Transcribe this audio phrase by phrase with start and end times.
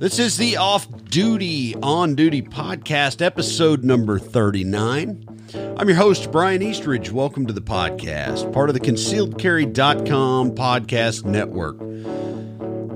[0.00, 5.26] This is the Off Duty On Duty podcast, episode number 39.
[5.76, 7.10] I'm your host, Brian Eastridge.
[7.10, 11.78] Welcome to the podcast, part of the concealedcarry.com podcast network.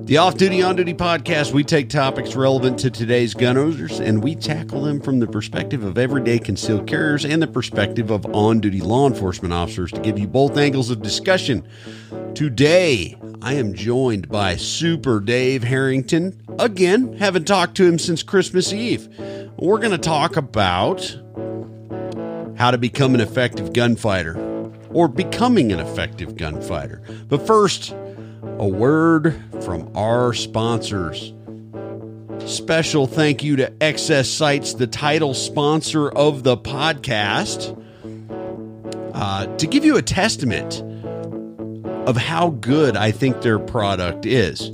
[0.06, 4.24] The Off Duty On Duty podcast, we take topics relevant to today's gun owners and
[4.24, 8.60] we tackle them from the perspective of everyday concealed carriers and the perspective of on
[8.60, 11.68] duty law enforcement officers to give you both angles of discussion.
[12.34, 16.43] Today, I am joined by Super Dave Harrington.
[16.58, 19.08] Again, haven't talked to him since Christmas Eve.
[19.56, 21.00] We're going to talk about
[22.56, 24.38] how to become an effective gunfighter
[24.90, 27.02] or becoming an effective gunfighter.
[27.28, 27.90] But first,
[28.58, 31.32] a word from our sponsors.
[32.46, 37.80] Special thank you to XS Sights, the title sponsor of the podcast,
[39.14, 40.82] uh, to give you a testament
[42.08, 44.70] of how good I think their product is.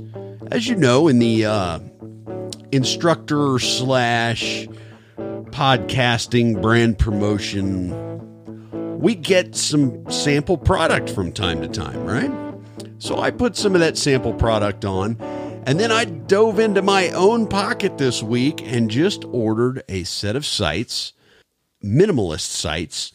[0.51, 1.79] As you know, in the uh,
[2.73, 4.67] instructor slash
[5.17, 7.89] podcasting brand promotion,
[8.99, 12.29] we get some sample product from time to time, right?
[12.97, 15.15] So I put some of that sample product on,
[15.65, 20.35] and then I dove into my own pocket this week and just ordered a set
[20.35, 21.13] of sights,
[21.81, 23.13] minimalist sights,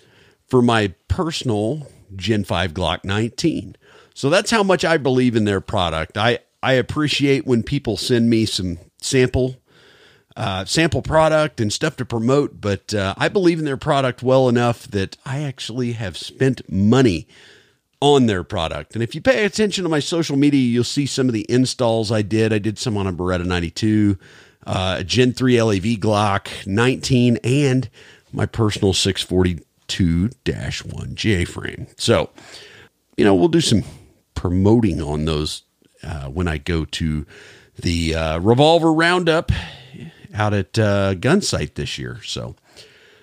[0.48, 3.77] for my personal Gen 5 Glock 19.
[4.14, 6.16] So that's how much I believe in their product.
[6.16, 9.55] I, I appreciate when people send me some sample
[10.36, 14.48] uh, sample product and stuff to promote, but uh, I believe in their product well
[14.48, 17.28] enough that I actually have spent money
[18.00, 18.95] on their product.
[18.95, 22.11] And if you pay attention to my social media, you'll see some of the installs
[22.11, 22.53] I did.
[22.53, 24.19] I did some on a Beretta 92,
[24.67, 27.89] uh, a Gen 3 LAV Glock 19, and
[28.33, 30.30] my personal 642
[30.91, 31.86] 1 J frame.
[31.97, 32.30] So,
[33.17, 33.84] you know, we'll do some
[34.34, 35.62] promoting on those
[36.06, 37.26] uh, when I go to
[37.76, 39.52] the uh, Revolver Roundup
[40.32, 42.20] out at uh, Gunsite this year.
[42.22, 42.56] So,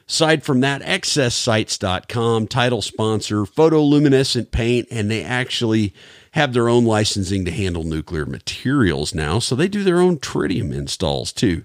[0.07, 5.93] Aside from that, XSSights.com, title sponsor, photoluminescent paint, and they actually
[6.31, 9.39] have their own licensing to handle nuclear materials now.
[9.39, 11.63] So they do their own tritium installs too.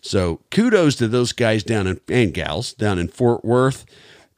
[0.00, 3.86] So kudos to those guys down in, and gals down in Fort Worth.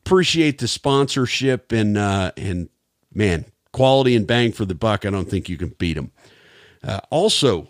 [0.07, 2.69] Appreciate the sponsorship and, uh, and
[3.13, 5.05] man, quality and bang for the buck.
[5.05, 6.13] I don't think you can beat them.
[6.83, 7.69] Uh, also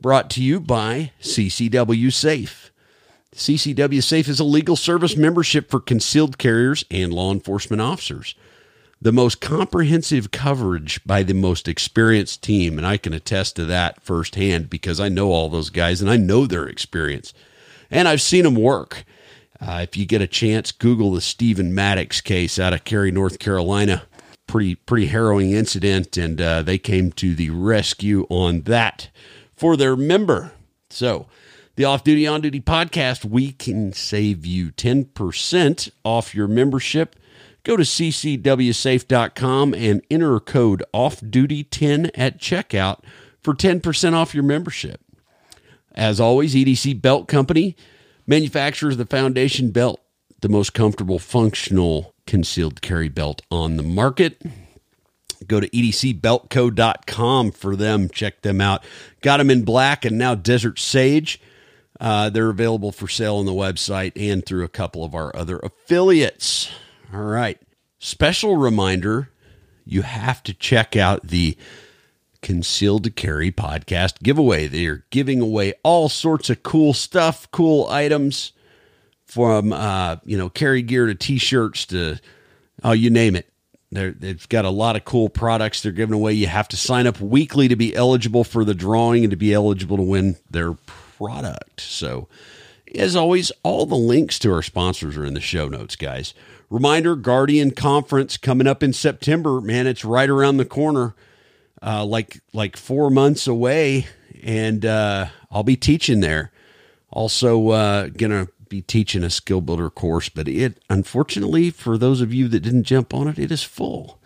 [0.00, 2.70] brought to you by CCW Safe.
[3.34, 8.34] CCW Safe is a legal service membership for concealed carriers and law enforcement officers.
[9.00, 14.00] The most comprehensive coverage by the most experienced team, and I can attest to that
[14.02, 17.34] firsthand because I know all those guys and I know their experience.
[17.90, 19.04] And I've seen them work.
[19.60, 23.38] Uh, if you get a chance, Google the Stephen Maddox case out of Cary, North
[23.38, 24.04] Carolina.
[24.46, 29.10] Pretty pretty harrowing incident, and uh, they came to the rescue on that
[29.56, 30.52] for their member.
[30.90, 31.26] So
[31.76, 37.16] the Off Duty On Duty podcast, we can save you 10% off your membership.
[37.64, 43.00] Go to ccwsafe.com and enter code OFFDUTY10 at checkout
[43.42, 45.00] for 10% off your membership.
[45.92, 47.76] As always, EDC Belt Company
[48.26, 50.00] manufactures the Foundation Belt,
[50.40, 54.40] the most comfortable, functional concealed carry belt on the market.
[55.46, 58.08] Go to edcbeltco.com for them.
[58.08, 58.84] Check them out.
[59.20, 61.40] Got them in black and now Desert Sage.
[62.00, 65.58] Uh, they're available for sale on the website and through a couple of our other
[65.58, 66.70] affiliates.
[67.12, 67.60] All right.
[67.98, 69.30] Special reminder
[69.84, 71.56] you have to check out the
[72.42, 74.66] Concealed to Carry podcast giveaway.
[74.66, 78.52] They're giving away all sorts of cool stuff, cool items
[79.26, 82.18] from, uh, you know, carry gear to t shirts to,
[82.82, 83.48] oh, you name it.
[83.90, 86.32] They're, they've got a lot of cool products they're giving away.
[86.32, 89.54] You have to sign up weekly to be eligible for the drawing and to be
[89.54, 90.74] eligible to win their
[91.16, 91.80] product.
[91.80, 92.28] So,
[92.94, 96.34] as always, all the links to our sponsors are in the show notes, guys.
[96.70, 99.60] Reminder Guardian Conference coming up in September.
[99.60, 101.14] Man, it's right around the corner,
[101.82, 104.06] uh, like like four months away,
[104.42, 106.50] and uh, I'll be teaching there.
[107.10, 112.34] Also, uh, gonna be teaching a skill builder course, but it unfortunately for those of
[112.34, 114.20] you that didn't jump on it, it is full.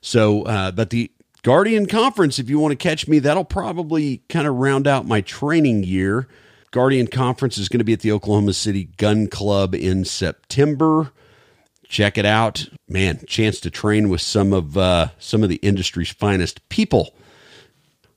[0.00, 1.10] So, uh, but the
[1.42, 5.20] Guardian Conference, if you want to catch me, that'll probably kind of round out my
[5.20, 6.28] training year.
[6.70, 11.12] Guardian Conference is going to be at the Oklahoma City Gun Club in September.
[11.86, 13.20] Check it out, man!
[13.26, 17.14] Chance to train with some of uh, some of the industry's finest people.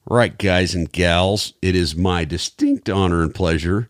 [0.05, 3.89] Right, guys and gals, it is my distinct honor and pleasure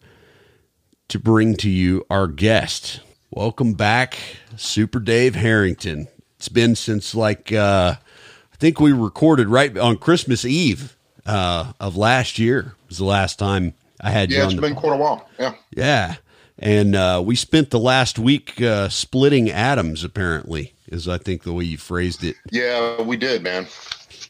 [1.09, 3.01] to bring to you our guest.
[3.31, 4.17] Welcome back,
[4.57, 6.07] Super Dave Harrington.
[6.37, 10.95] It's been since like uh, I think we recorded right on Christmas Eve
[11.25, 14.73] uh, of last year was the last time I had yeah, you it's on been
[14.75, 15.29] the, quite a while.
[15.39, 15.53] Yeah.
[15.71, 16.15] yeah,
[16.59, 20.03] and uh, we spent the last week uh, splitting atoms.
[20.03, 22.35] Apparently, is I think the way you phrased it.
[22.51, 23.67] Yeah, we did, man.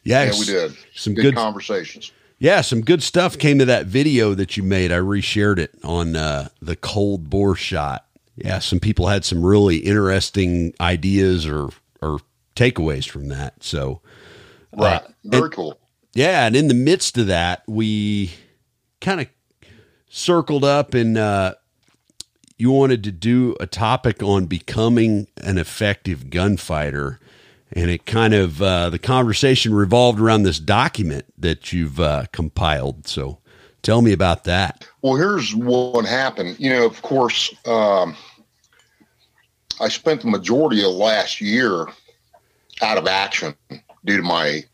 [0.04, 0.76] Yeah, Yeah, we did.
[0.94, 2.12] Some Good, good, conversations.
[2.38, 4.92] Yeah, some good stuff came to that video that you made.
[4.92, 8.06] I reshared it on uh, the cold bore shot.
[8.36, 11.70] Yeah, some people had some really interesting ideas or
[12.02, 12.18] or
[12.56, 13.62] takeaways from that.
[13.62, 14.00] So
[14.76, 15.02] Right.
[15.02, 15.78] Uh, Very cool.
[16.14, 18.32] Yeah, and in the midst of that, we
[19.00, 19.28] kind of
[20.08, 21.54] circled up and uh,
[22.56, 27.18] you wanted to do a topic on becoming an effective gunfighter.
[27.74, 33.08] And it kind of, uh, the conversation revolved around this document that you've uh, compiled.
[33.08, 33.38] So
[33.82, 34.86] tell me about that.
[35.02, 36.58] Well, here's what happened.
[36.60, 38.16] You know, of course, um,
[39.80, 41.86] I spent the majority of last year
[42.80, 43.54] out of action
[44.04, 44.64] due to my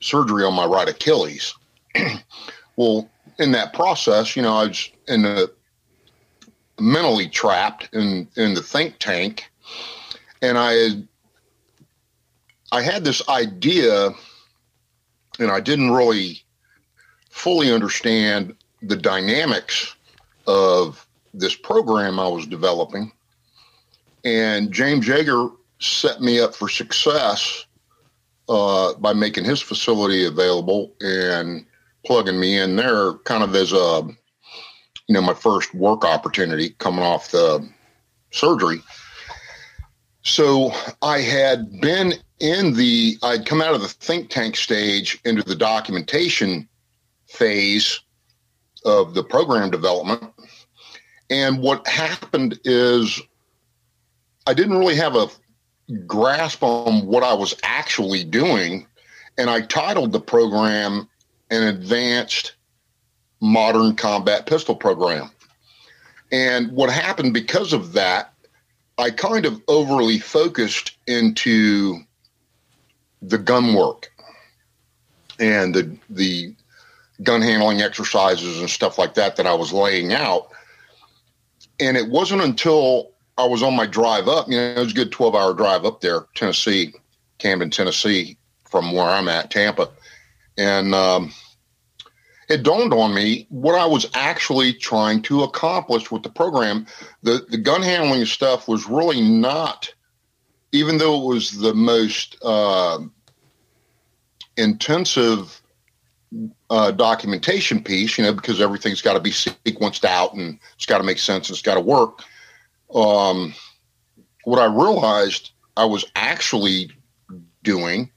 [0.00, 1.54] surgery on my right Achilles.
[2.76, 3.08] well,
[3.38, 5.52] in that process, you know, I was in the
[6.78, 9.50] mentally trapped in in the think tank,
[10.42, 11.08] and I had
[12.72, 14.10] I had this idea,
[15.38, 16.42] and I didn't really
[17.30, 19.94] fully understand the dynamics
[20.46, 23.12] of this program I was developing.
[24.24, 27.66] And James Yeager set me up for success
[28.48, 31.66] uh, by making his facility available and
[32.06, 34.02] plugging me in there kind of as a,
[35.08, 37.68] you know, my first work opportunity coming off the
[38.30, 38.80] surgery.
[40.22, 40.72] So
[41.02, 45.54] I had been in the, I'd come out of the think tank stage into the
[45.54, 46.68] documentation
[47.26, 48.00] phase
[48.84, 50.32] of the program development.
[51.30, 53.20] And what happened is
[54.46, 55.28] I didn't really have a
[56.06, 58.86] grasp on what I was actually doing.
[59.38, 61.08] And I titled the program
[61.50, 62.54] an advanced
[63.40, 65.30] modern combat pistol program.
[66.32, 68.32] And what happened because of that,
[68.98, 72.00] I kind of overly focused into
[73.28, 74.12] the gun work
[75.38, 76.54] and the the
[77.22, 80.48] gun handling exercises and stuff like that that I was laying out.
[81.80, 84.96] And it wasn't until I was on my drive up, you know, it was a
[84.96, 86.94] good 12 hour drive up there, Tennessee,
[87.38, 88.36] Camden, Tennessee,
[88.68, 89.90] from where I'm at, Tampa.
[90.56, 91.32] And um,
[92.48, 96.86] it dawned on me what I was actually trying to accomplish with the program.
[97.22, 99.92] The, the gun handling stuff was really not,
[100.72, 102.98] even though it was the most uh,
[104.56, 105.60] intensive
[106.70, 110.98] uh, documentation piece, you know, because everything's got to be sequenced out and it's got
[110.98, 111.48] to make sense.
[111.48, 112.22] And it's got to work.
[112.94, 113.54] Um,
[114.44, 116.90] what I realized I was actually
[117.62, 118.10] doing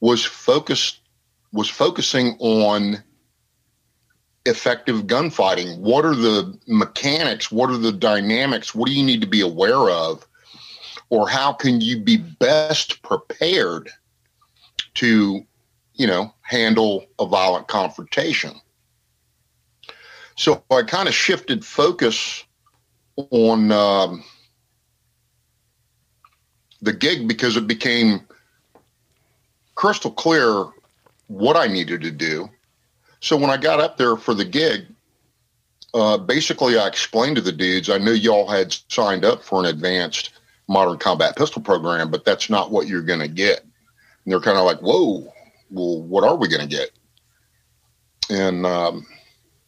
[0.00, 1.00] was focused
[1.52, 3.02] was focusing on
[4.44, 5.78] effective gunfighting.
[5.80, 7.50] What are the mechanics?
[7.50, 8.74] What are the dynamics?
[8.74, 10.26] What do you need to be aware of?
[11.10, 13.90] Or how can you be best prepared
[14.94, 15.46] to
[15.98, 18.52] you know, handle a violent confrontation.
[20.36, 22.44] So I kind of shifted focus
[23.16, 24.24] on um,
[26.80, 28.20] the gig because it became
[29.74, 30.66] crystal clear
[31.26, 32.48] what I needed to do.
[33.20, 34.86] So when I got up there for the gig,
[35.94, 39.66] uh, basically I explained to the dudes, I knew y'all had signed up for an
[39.66, 40.30] advanced
[40.68, 43.62] modern combat pistol program, but that's not what you're going to get.
[43.62, 45.32] And they're kind of like, whoa,
[45.70, 46.90] well, what are we going to get?
[48.30, 49.06] And um,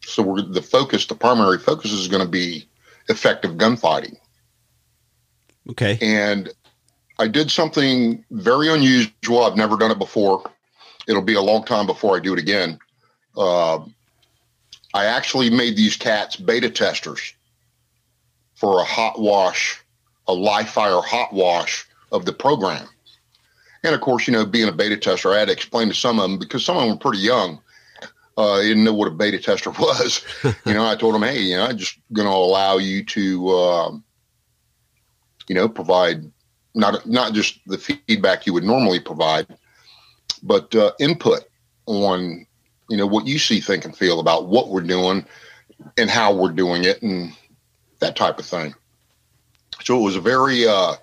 [0.03, 2.67] so we're the focus, the primary focus is going to be
[3.09, 4.17] effective gunfighting.
[5.69, 5.97] Okay.
[6.01, 6.51] And
[7.19, 9.43] I did something very unusual.
[9.43, 10.49] I've never done it before.
[11.07, 12.79] It'll be a long time before I do it again.
[13.37, 13.79] Uh,
[14.93, 17.33] I actually made these cats beta testers
[18.55, 19.81] for a hot wash,
[20.27, 22.87] a live fire hot wash of the program.
[23.83, 26.19] And of course, you know, being a beta tester, I had to explain to some
[26.19, 27.59] of them because some of them were pretty young.
[28.37, 30.23] Uh, they didn't know what a beta tester was.
[30.43, 33.49] you know, I told them, hey, you know, I'm just going to allow you to,
[33.49, 33.91] uh,
[35.47, 36.31] you know, provide
[36.73, 39.47] not not just the feedback you would normally provide,
[40.41, 41.41] but uh, input
[41.85, 42.45] on,
[42.89, 45.25] you know, what you see, think, and feel about what we're doing
[45.97, 47.35] and how we're doing it and
[47.99, 48.73] that type of thing.
[49.83, 50.93] So it was a very uh,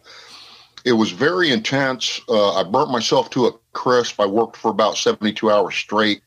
[0.88, 2.18] it was very intense.
[2.30, 4.18] Uh, I burnt myself to a crisp.
[4.18, 6.22] I worked for about 72 hours straight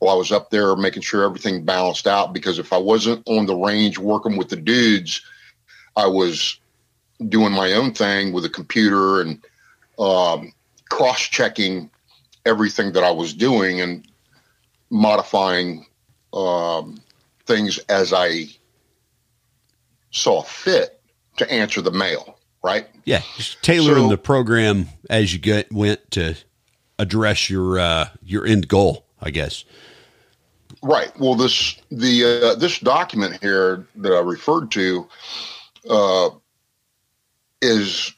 [0.00, 3.46] while I was up there making sure everything balanced out because if I wasn't on
[3.46, 5.22] the range working with the dudes,
[5.94, 6.58] I was
[7.28, 9.40] doing my own thing with a computer and
[10.00, 10.52] um,
[10.88, 11.88] cross checking
[12.44, 14.04] everything that I was doing and
[14.90, 15.86] modifying
[16.32, 17.00] um,
[17.46, 18.46] things as I
[20.10, 21.00] saw fit
[21.36, 22.33] to answer the mail,
[22.64, 22.88] right?
[23.04, 26.34] Yeah, just tailoring So- the program as you get went to
[26.98, 29.64] address your uh, your end goal, I guess.
[30.82, 31.12] Right.
[31.20, 35.08] Well, this the uh, this document here that I referred to
[35.88, 36.30] uh,
[37.62, 38.12] is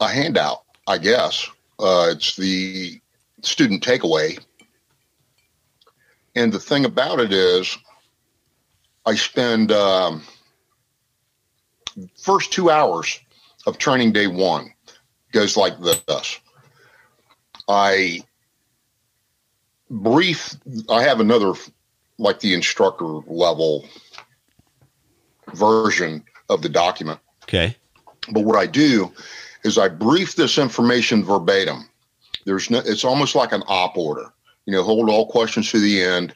[0.00, 1.48] a handout, I guess.
[1.78, 3.00] Uh, it's the
[3.42, 4.38] student takeaway,
[6.36, 7.76] and the thing about it is,
[9.06, 10.22] I spend um,
[12.18, 13.20] first two hours
[13.66, 14.72] of training day one
[15.32, 16.38] goes like this.
[17.68, 18.20] I
[19.92, 20.56] brief
[20.88, 21.52] i have another
[22.18, 23.86] like the instructor level
[25.54, 27.76] version of the document Okay.
[28.32, 29.12] but what i do
[29.64, 31.88] is i brief this information verbatim
[32.46, 34.32] there's no it's almost like an op order
[34.64, 36.34] you know hold all questions to the end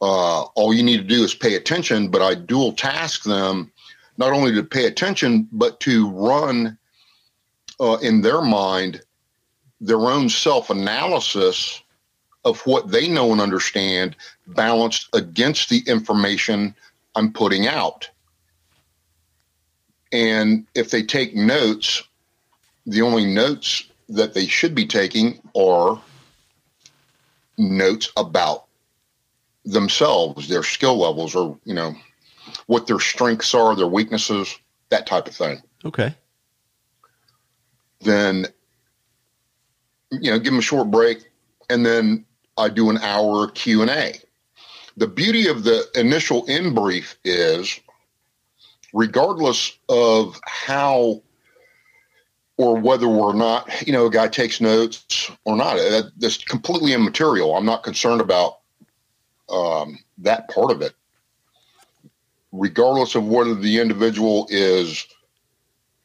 [0.00, 3.72] uh, all you need to do is pay attention but i dual task them
[4.18, 6.76] not only to pay attention but to run
[7.80, 9.00] uh, in their mind
[9.80, 11.82] their own self analysis
[12.44, 14.16] of what they know and understand
[14.48, 16.74] balanced against the information
[17.14, 18.08] I'm putting out.
[20.12, 22.02] And if they take notes,
[22.86, 26.00] the only notes that they should be taking are
[27.58, 28.64] notes about
[29.64, 31.94] themselves, their skill levels, or, you know,
[32.68, 34.56] what their strengths are, their weaknesses,
[34.90, 35.60] that type of thing.
[35.84, 36.14] Okay.
[38.00, 38.46] Then,
[40.12, 41.30] you know, give them a short break,
[41.70, 42.24] and then
[42.58, 44.20] I do an hour Q and A.
[44.98, 47.80] The beauty of the initial in brief is,
[48.92, 51.22] regardless of how
[52.58, 56.92] or whether or not you know a guy takes notes or not, that, that's completely
[56.92, 57.56] immaterial.
[57.56, 58.58] I'm not concerned about
[59.48, 60.92] um, that part of it.
[62.52, 65.06] Regardless of whether the individual is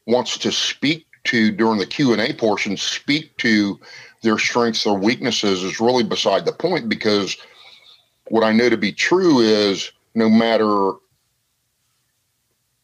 [0.06, 3.80] wants to speak to during the Q and A portion, speak to
[4.22, 7.36] their strengths or weaknesses is really beside the point because
[8.28, 10.92] what I know to be true is no matter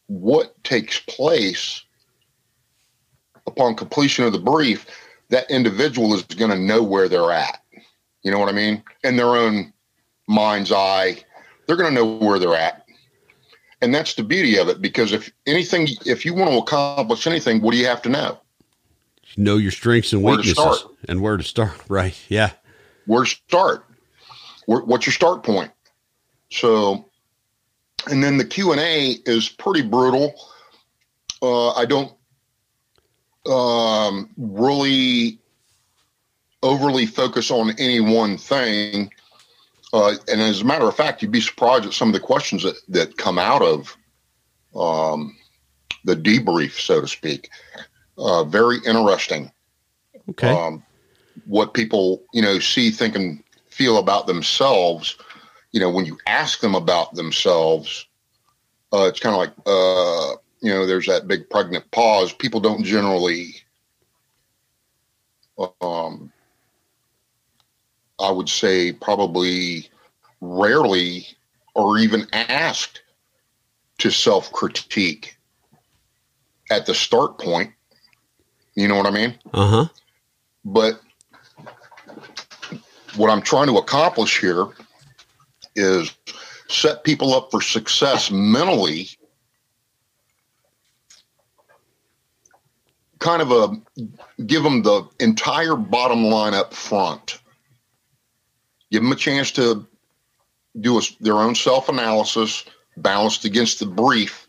[0.07, 1.83] what takes place
[3.47, 4.85] upon completion of the brief,
[5.29, 7.63] that individual is going to know where they're at.
[8.23, 8.83] You know what I mean?
[9.03, 9.73] In their own
[10.27, 11.23] mind's eye,
[11.65, 12.80] they're going to know where they're at.
[13.81, 17.61] And that's the beauty of it because if anything, if you want to accomplish anything,
[17.61, 18.39] what do you have to know?
[19.37, 20.77] Know your strengths and weaknesses start.
[21.07, 21.71] and where to start.
[21.89, 22.17] Right.
[22.29, 22.51] Yeah.
[23.05, 23.85] where to start
[24.65, 25.71] where, what's your start point
[26.51, 27.05] so
[28.09, 30.33] and then the q&a is pretty brutal
[31.41, 32.13] uh, i don't
[33.51, 35.39] um, really
[36.61, 39.11] overly focus on any one thing
[39.93, 42.63] uh, and as a matter of fact you'd be surprised at some of the questions
[42.63, 43.97] that, that come out of
[44.75, 45.35] um,
[46.05, 47.49] the debrief so to speak
[48.17, 49.51] uh, very interesting
[50.29, 50.49] Okay.
[50.49, 50.83] um,
[51.45, 55.17] what people you know see, think, and feel about themselves.
[55.71, 58.05] You know, when you ask them about themselves,
[58.93, 62.33] uh, it's kind of like uh, you know, there's that big pregnant pause.
[62.33, 63.55] People don't generally,
[65.81, 66.31] um,
[68.21, 69.89] I would say, probably
[70.41, 71.27] rarely
[71.73, 73.01] or even asked
[73.99, 75.37] to self critique
[76.69, 77.71] at the start point.
[78.75, 79.37] You know what I mean?
[79.53, 79.85] Uh huh.
[80.63, 81.01] But
[83.15, 84.67] what I'm trying to accomplish here
[85.75, 86.13] is
[86.67, 89.09] set people up for success mentally.
[93.19, 97.40] Kind of a give them the entire bottom line up front.
[98.91, 99.85] Give them a chance to
[100.79, 102.65] do a, their own self analysis
[102.97, 104.47] balanced against the brief,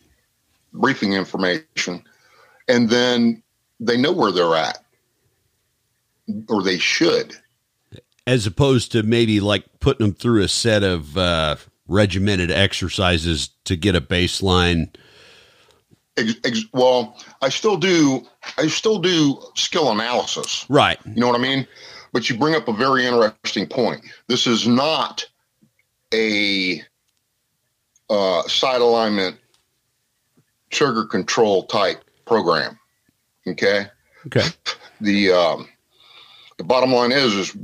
[0.72, 2.02] briefing information,
[2.68, 3.42] and then
[3.80, 4.84] they know where they're at
[6.48, 7.36] or they should.
[8.26, 11.56] As opposed to maybe like putting them through a set of uh,
[11.88, 14.94] regimented exercises to get a baseline.
[16.16, 18.26] Ex- ex- well, I still do.
[18.58, 20.66] I still do skill analysis.
[20.68, 20.98] Right.
[21.04, 21.66] You know what I mean?
[22.12, 24.04] But you bring up a very interesting point.
[24.26, 25.26] This is not
[26.12, 26.82] a
[28.10, 29.36] uh, sight alignment
[30.70, 32.78] trigger control type program.
[33.46, 33.86] Okay.
[34.26, 34.46] Okay.
[35.00, 35.68] the um,
[36.58, 37.56] the bottom line is is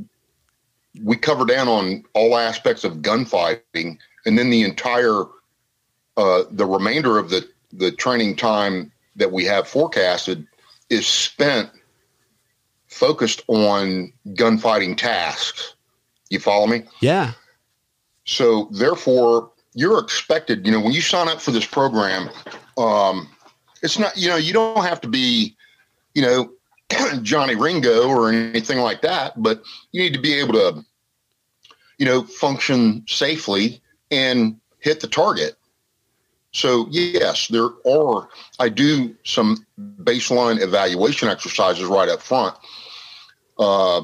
[1.02, 5.24] we cover down on all aspects of gunfighting, and then the entire
[6.16, 10.46] uh, the remainder of the the training time that we have forecasted
[10.90, 11.70] is spent
[12.88, 15.74] focused on gunfighting tasks.
[16.30, 16.84] You follow me?
[17.00, 17.32] Yeah.
[18.24, 20.66] So therefore, you're expected.
[20.66, 22.28] You know, when you sign up for this program,
[22.76, 23.28] um,
[23.82, 24.16] it's not.
[24.16, 25.56] You know, you don't have to be,
[26.14, 26.52] you know,
[27.22, 30.84] Johnny Ringo or anything like that, but you need to be able to,
[31.98, 33.80] you know, function safely
[34.10, 35.54] and hit the target.
[36.52, 38.28] So yes, there are.
[38.58, 39.66] I do some
[40.02, 42.56] baseline evaluation exercises right up front,
[43.58, 44.02] uh,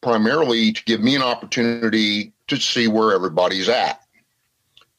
[0.00, 4.00] primarily to give me an opportunity to see where everybody's at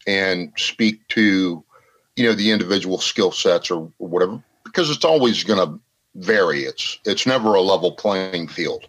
[0.05, 1.63] and speak to,
[2.15, 5.79] you know, the individual skill sets or, whatever, because it's always going to
[6.15, 6.63] vary.
[6.63, 8.87] It's it's never a level playing field.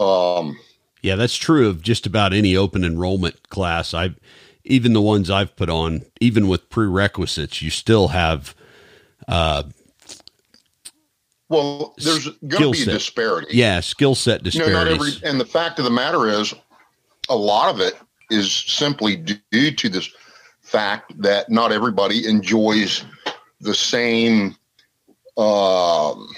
[0.00, 0.58] Um,
[1.02, 3.94] yeah, that's true of just about any open enrollment class.
[3.94, 4.14] I
[4.64, 8.54] even the ones I've put on, even with prerequisites, you still have.
[9.26, 9.64] Uh,
[11.48, 13.48] well, there's going to be a disparity.
[13.56, 14.76] Yeah, skill set disparities.
[14.76, 16.54] You know, every, and the fact of the matter is,
[17.28, 17.94] a lot of it
[18.30, 20.10] is simply due to this
[20.60, 23.04] fact that not everybody enjoys
[23.60, 24.54] the same
[25.38, 26.28] um,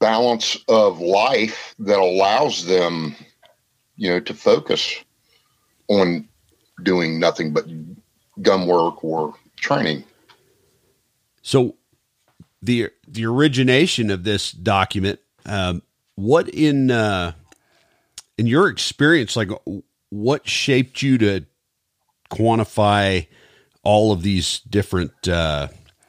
[0.00, 3.14] balance of life that allows them,
[3.96, 4.96] you know, to focus
[5.88, 6.28] on
[6.82, 7.66] doing nothing but
[8.42, 10.04] gun work or training.
[11.42, 11.76] So,
[12.62, 15.82] the the origination of this document, um,
[16.14, 17.32] what in uh,
[18.36, 19.50] in your experience, like
[20.10, 21.44] what shaped you to
[22.30, 23.26] quantify
[23.82, 25.68] all of these different uh,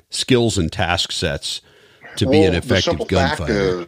[0.10, 1.62] skills and task sets
[2.16, 3.88] to well, be an effective gunfighter?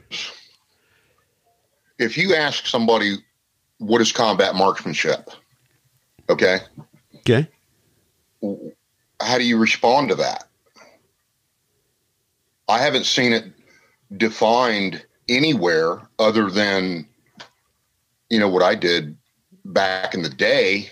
[1.98, 3.16] If you ask somebody
[3.78, 5.30] what is combat marksmanship,
[6.30, 6.60] okay,
[7.18, 7.48] okay,
[9.22, 10.46] how do you respond to that?
[12.68, 13.46] I haven't seen it
[14.18, 17.08] defined anywhere other than
[18.30, 19.18] you know what I did
[19.66, 20.92] back in the day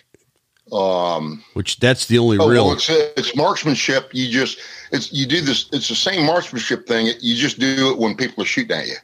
[0.71, 2.65] um, Which that's the only oh, real.
[2.65, 4.09] Well, it's, it's marksmanship.
[4.13, 4.59] You just
[4.91, 5.69] it's you do this.
[5.71, 7.07] It's the same marksmanship thing.
[7.19, 8.95] You just do it when people are shooting at you.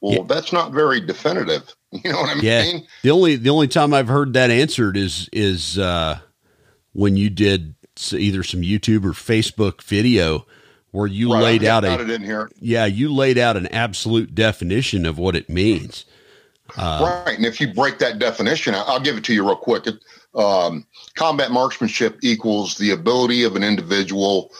[0.00, 0.22] Well, yeah.
[0.26, 1.74] that's not very definitive.
[1.90, 2.44] You know what I mean?
[2.44, 2.78] Yeah.
[3.02, 6.18] The only the only time I've heard that answered is is uh,
[6.92, 7.74] when you did
[8.12, 10.44] either some YouTube or Facebook video
[10.90, 12.50] where you right, laid out a in here.
[12.60, 16.04] Yeah, you laid out an absolute definition of what it means.
[16.76, 19.86] Uh, right, and if you break that definition, I'll give it to you real quick.
[19.86, 19.96] It,
[20.34, 24.52] um, combat marksmanship equals the ability of an individual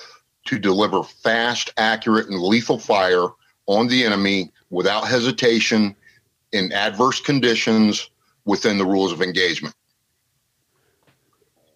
[0.46, 3.28] to deliver fast, accurate, and lethal fire
[3.66, 5.94] on the enemy without hesitation
[6.52, 8.10] in adverse conditions
[8.46, 9.74] within the rules of engagement.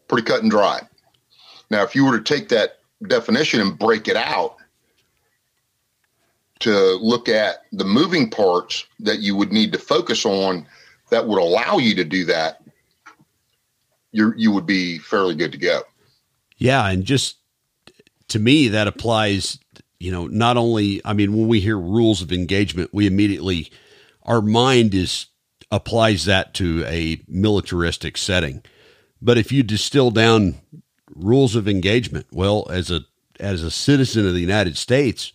[0.08, 0.80] Pretty cut and dry.
[1.70, 4.56] Now, if you were to take that definition and break it out
[6.62, 10.66] to look at the moving parts that you would need to focus on
[11.10, 12.62] that would allow you to do that,
[14.12, 15.82] you you would be fairly good to go.
[16.56, 17.36] Yeah, and just
[18.28, 19.58] to me that applies.
[19.98, 23.70] You know, not only I mean, when we hear rules of engagement, we immediately
[24.24, 25.26] our mind is
[25.70, 28.62] applies that to a militaristic setting.
[29.20, 30.56] But if you distill down
[31.14, 33.00] rules of engagement, well, as a
[33.40, 35.32] as a citizen of the United States,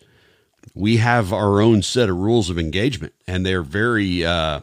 [0.74, 4.60] we have our own set of rules of engagement, and they're very uh,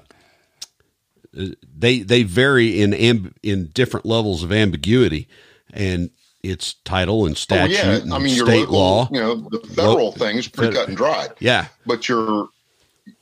[1.33, 5.27] they they vary in amb- in different levels of ambiguity,
[5.71, 6.09] and
[6.43, 8.15] it's title and statute oh, yeah.
[8.15, 9.09] I mean, state local, law.
[9.11, 11.31] You know, the federal lo- things pretty cut and dried.
[11.39, 12.49] Yeah, but your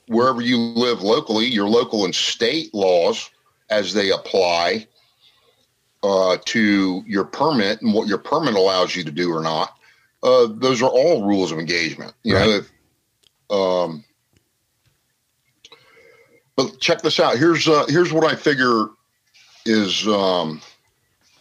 [0.08, 3.30] wherever you live locally, your local and state laws
[3.70, 4.88] as they apply
[6.04, 9.78] uh, to your permit and what your permit allows you to do or not.
[10.22, 12.14] Uh, those are all rules of engagement.
[12.24, 12.46] You right.
[12.46, 12.72] know, if,
[13.50, 14.04] um,
[16.56, 17.38] but check this out.
[17.38, 18.88] Here's uh, here's what I figure
[19.66, 20.62] is um,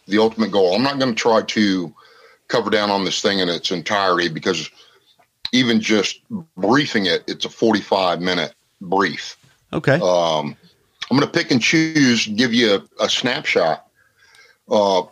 [0.07, 0.75] the ultimate goal.
[0.75, 1.93] I'm not going to try to
[2.47, 4.69] cover down on this thing in its entirety because
[5.51, 6.21] even just
[6.57, 9.37] briefing it, it's a 45 minute brief.
[9.71, 9.95] Okay.
[9.95, 10.55] Um,
[11.09, 13.87] I'm going to pick and choose, give you a, a snapshot.
[14.69, 15.03] Uh,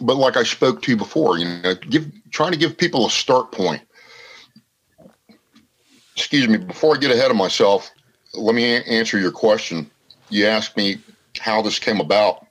[0.00, 3.10] but like I spoke to you before, you know, give trying to give people a
[3.10, 3.82] start point
[6.16, 7.90] excuse me, before I get ahead of myself,
[8.34, 9.90] let me a- answer your question.
[10.30, 10.96] You asked me
[11.38, 12.46] how this came about.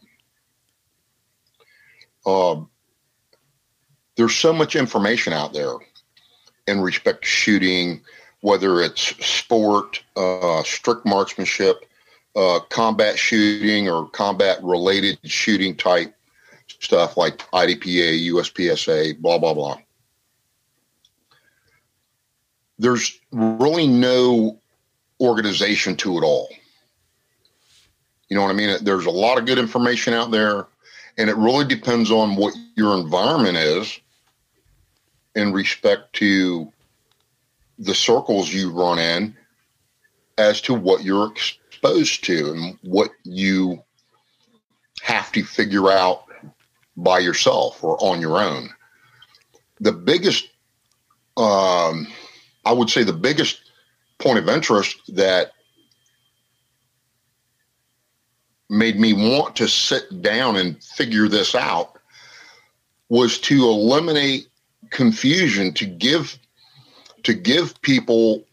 [2.26, 2.62] Uh,
[4.16, 5.74] there's so much information out there
[6.68, 8.02] in respect to shooting,
[8.42, 11.86] whether it's sport, uh, strict marksmanship,
[12.36, 16.14] uh, combat shooting, or combat related shooting type
[16.68, 19.78] stuff like IDPA, USPSA, blah, blah, blah
[22.78, 24.60] there's really no
[25.20, 26.50] organization to it all.
[28.30, 28.78] You know what I mean?
[28.82, 30.68] There's a lot of good information out there,
[31.18, 34.00] and it really depends on what your environment is
[35.36, 36.72] in respect to
[37.78, 39.36] the circles you run in
[40.38, 41.32] as to what you're
[41.86, 43.84] exposed to and what you
[45.02, 46.24] have to figure out
[46.98, 48.70] by yourself or on your own.
[49.80, 50.48] The biggest,
[51.38, 52.08] um,
[52.66, 53.60] I would say, the biggest
[54.18, 55.52] point of interest that
[58.70, 62.00] made me want to sit down and figure this out
[63.10, 64.48] was to eliminate
[64.90, 66.40] confusion to give
[67.24, 68.44] to give people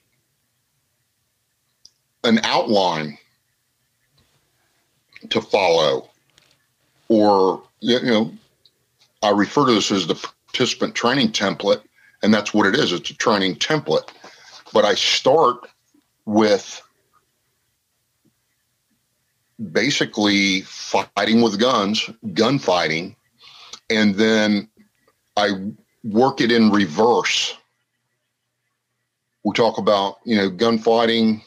[2.24, 3.18] an outline
[5.32, 6.08] to follow.
[7.08, 8.32] Or you know
[9.22, 11.82] i refer to this as the participant training template
[12.22, 12.92] and that's what it is.
[12.92, 14.08] It's a training template.
[14.72, 15.66] But i start
[16.24, 16.80] with
[19.72, 23.14] basically fighting with guns gunfighting
[23.90, 24.68] and then
[25.36, 25.50] i
[26.04, 27.56] work it in reverse.
[29.44, 31.42] We talk about you know gunfighting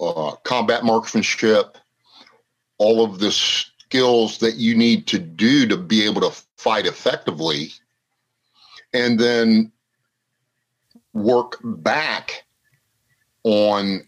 [0.00, 1.78] uh, combat marksmanship,
[2.82, 7.70] all of the skills that you need to do to be able to fight effectively,
[8.92, 9.70] and then
[11.12, 12.42] work back
[13.44, 14.04] on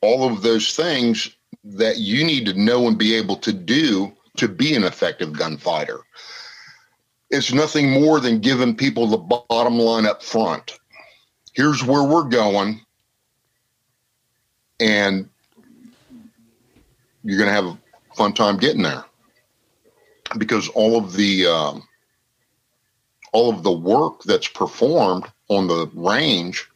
[0.00, 4.48] all of those things that you need to know and be able to do to
[4.48, 6.00] be an effective gunfighter.
[7.28, 10.78] It's nothing more than giving people the bottom line up front.
[11.52, 12.80] Here's where we're going
[14.80, 15.28] and
[17.22, 17.76] you're going to have
[18.14, 19.04] fun time getting there.
[20.38, 21.82] Because all of the um,
[23.32, 26.68] all of the work that's performed on the range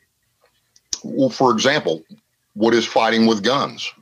[1.03, 2.03] well for example
[2.55, 3.92] what is fighting with guns?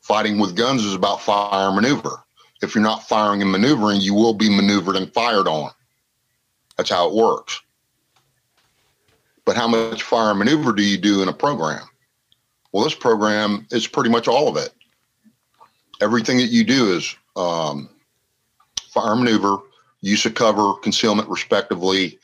[0.00, 2.22] Fighting with guns is about fire maneuver.
[2.60, 5.70] If you're not firing and maneuvering you will be maneuvered and fired on.
[6.76, 7.60] That's how it works.
[9.44, 11.82] But how much fire maneuver do you do in a program?
[12.72, 14.72] Well, this program is pretty much all of it.
[16.04, 17.88] Everything that you do is um,
[18.90, 19.56] fire maneuver,
[20.02, 22.18] use of cover, concealment, respectively.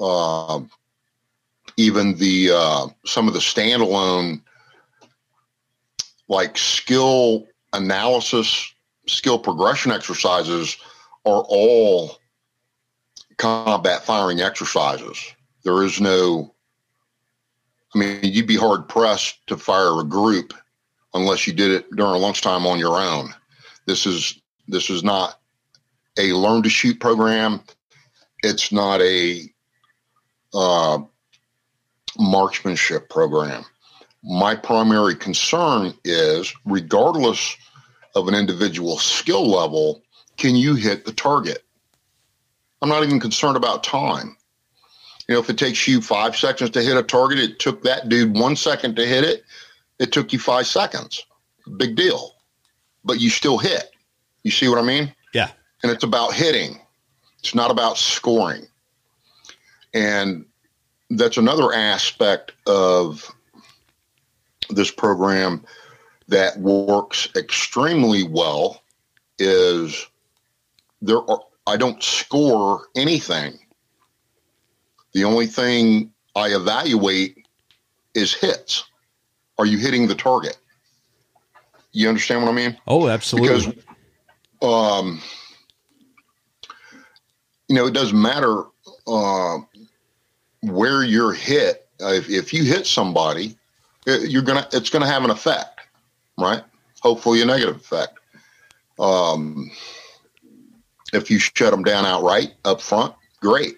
[0.00, 0.60] Uh,
[1.76, 4.40] even the uh, some of the standalone
[6.28, 8.72] like skill analysis,
[9.08, 10.76] skill progression exercises
[11.24, 12.18] are all
[13.36, 15.18] combat firing exercises.
[15.64, 16.54] There is no
[17.94, 20.54] I mean, you'd be hard pressed to fire a group
[21.18, 23.34] unless you did it during lunchtime on your own.
[23.86, 25.40] This is this is not
[26.18, 27.60] a learn to shoot program.
[28.42, 29.42] It's not a
[30.54, 31.00] uh,
[32.18, 33.64] marksmanship program.
[34.22, 37.56] My primary concern is, regardless
[38.14, 40.02] of an individual skill level,
[40.36, 41.64] can you hit the target?
[42.82, 44.36] I'm not even concerned about time.
[45.28, 48.08] You know, if it takes you five seconds to hit a target, it took that
[48.08, 49.44] dude one second to hit it.
[49.98, 51.24] It took you five seconds.
[51.76, 52.34] Big deal.
[53.04, 53.90] But you still hit.
[54.42, 55.14] You see what I mean?
[55.34, 55.50] Yeah.
[55.82, 56.80] And it's about hitting.
[57.40, 58.66] It's not about scoring.
[59.94, 60.44] And
[61.10, 63.30] that's another aspect of
[64.70, 65.64] this program
[66.28, 68.82] that works extremely well
[69.38, 70.06] is
[71.00, 73.58] there are I don't score anything.
[75.12, 77.46] The only thing I evaluate
[78.14, 78.84] is hits.
[79.58, 80.56] Are you hitting the target?
[81.92, 82.76] You understand what I mean?
[82.86, 83.72] Oh, absolutely.
[83.72, 83.84] Because,
[84.62, 85.20] um,
[87.68, 88.64] you know, it doesn't matter
[89.06, 89.58] uh,
[90.62, 91.88] where you're hit.
[92.00, 93.56] Uh, if, if you hit somebody,
[94.06, 95.80] it, uh, you're gonna it's gonna have an effect,
[96.38, 96.62] right?
[97.00, 98.18] Hopefully, a negative effect.
[98.98, 99.70] Um,
[101.12, 103.76] if you shut them down outright up front, great.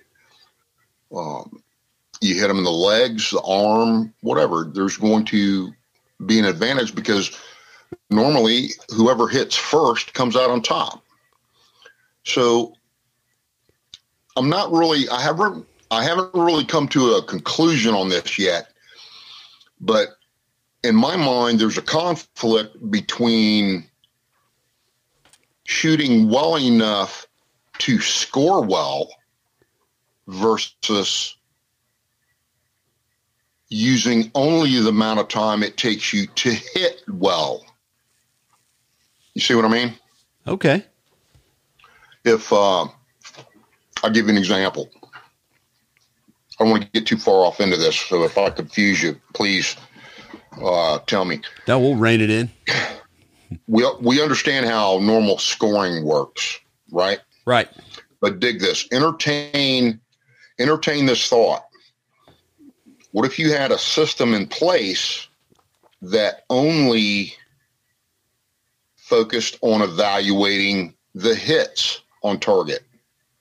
[1.14, 1.59] Um,
[2.20, 4.70] you hit them in the legs, the arm, whatever.
[4.72, 5.72] There's going to
[6.26, 7.36] be an advantage because
[8.10, 11.02] normally whoever hits first comes out on top.
[12.24, 12.74] So
[14.36, 15.08] I'm not really.
[15.08, 15.66] I haven't.
[15.90, 18.68] I haven't really come to a conclusion on this yet,
[19.80, 20.10] but
[20.84, 23.88] in my mind, there's a conflict between
[25.64, 27.26] shooting well enough
[27.78, 29.10] to score well
[30.28, 31.36] versus
[33.70, 37.64] using only the amount of time it takes you to hit well.
[39.34, 39.94] You see what I mean?
[40.46, 40.84] Okay.
[42.24, 42.86] If uh,
[44.02, 44.90] I'll give you an example,
[46.58, 49.18] I don't want to get too far off into this, so if I confuse you,
[49.32, 49.76] please
[50.60, 51.40] uh, tell me.
[51.66, 52.50] That will rein it in.
[53.66, 56.58] we we understand how normal scoring works,
[56.90, 57.20] right?
[57.46, 57.68] Right.
[58.20, 58.86] But dig this.
[58.92, 60.00] Entertain
[60.58, 61.62] entertain this thought.
[63.12, 65.26] What if you had a system in place
[66.02, 67.34] that only
[68.96, 72.84] focused on evaluating the hits on target?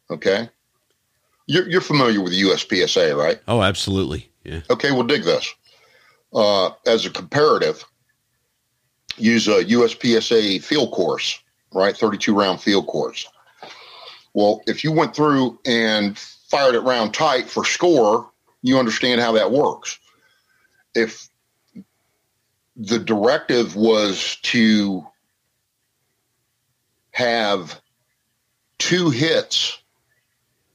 [0.10, 0.50] Okay.
[1.46, 3.40] You're, you're familiar with the USPSA, right?
[3.48, 4.30] Oh, absolutely.
[4.44, 4.62] Yeah.
[4.70, 5.54] Okay, well, dig this.
[6.34, 7.84] Uh, as a comparative,
[9.18, 11.40] use a USPSA field course,
[11.74, 11.96] right?
[11.96, 13.28] 32 round field course.
[14.34, 18.29] Well, if you went through and fired it round tight for score,
[18.62, 20.00] you understand how that works.
[20.96, 21.30] If
[22.76, 25.06] the directive was to
[27.12, 27.82] have
[28.78, 29.78] two hits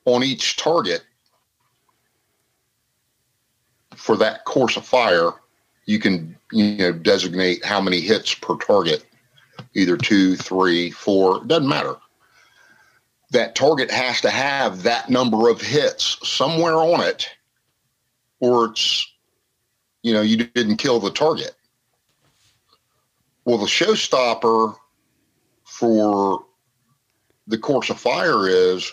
[0.05, 1.03] on each target
[3.97, 5.31] for that course of fire,
[5.87, 9.05] you can you know designate how many hits per target,
[9.75, 11.97] either two, three, four, doesn't matter.
[13.31, 17.29] That target has to have that number of hits somewhere on it,
[18.45, 19.11] or it's
[20.03, 21.55] you know you didn't kill the target.
[23.45, 24.75] Well, the showstopper
[25.65, 26.45] for
[27.47, 28.93] the course of fire is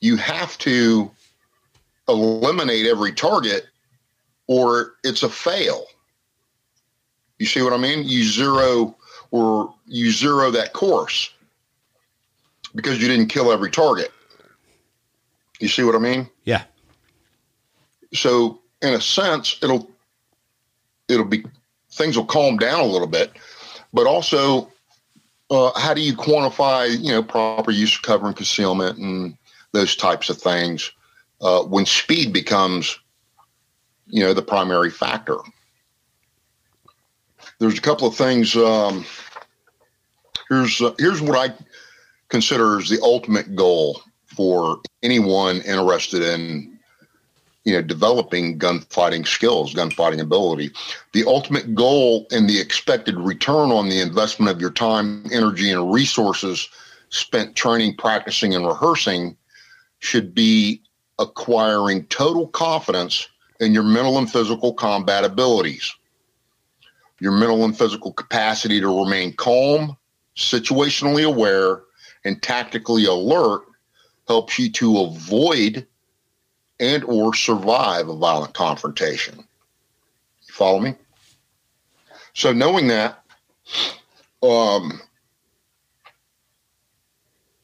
[0.00, 1.10] you have to
[2.08, 3.66] eliminate every target
[4.48, 5.86] or it's a fail.
[7.38, 8.04] You see what I mean?
[8.04, 8.96] You zero
[9.30, 11.30] or you zero that course
[12.74, 14.12] because you didn't kill every target.
[15.60, 16.28] You see what I mean?
[16.44, 16.64] Yeah.
[18.12, 19.90] So in a sense, it'll
[21.08, 21.44] it'll be
[21.90, 23.32] things will calm down a little bit,
[23.92, 24.70] but also
[25.50, 29.36] uh, how do you quantify you know proper use of cover and concealment and
[29.72, 30.92] those types of things
[31.40, 32.98] uh, when speed becomes,
[34.06, 35.36] you know, the primary factor.
[37.58, 38.54] There's a couple of things.
[38.56, 39.04] Um,
[40.48, 41.54] here's uh, here's what I
[42.28, 46.71] consider as the ultimate goal for anyone interested in,
[47.64, 50.70] you know, developing gunfighting skills, gunfighting ability.
[51.12, 55.92] The ultimate goal and the expected return on the investment of your time, energy, and
[55.92, 56.68] resources
[57.10, 59.36] spent training, practicing, and rehearsing
[60.00, 60.82] should be
[61.18, 63.28] acquiring total confidence
[63.60, 65.94] in your mental and physical combat abilities.
[67.20, 69.96] Your mental and physical capacity to remain calm,
[70.36, 71.82] situationally aware,
[72.24, 73.62] and tactically alert
[74.26, 75.86] helps you to avoid
[76.82, 79.36] and or survive a violent confrontation.
[79.38, 80.96] You follow me?
[82.34, 83.22] So knowing that,
[84.42, 85.00] um,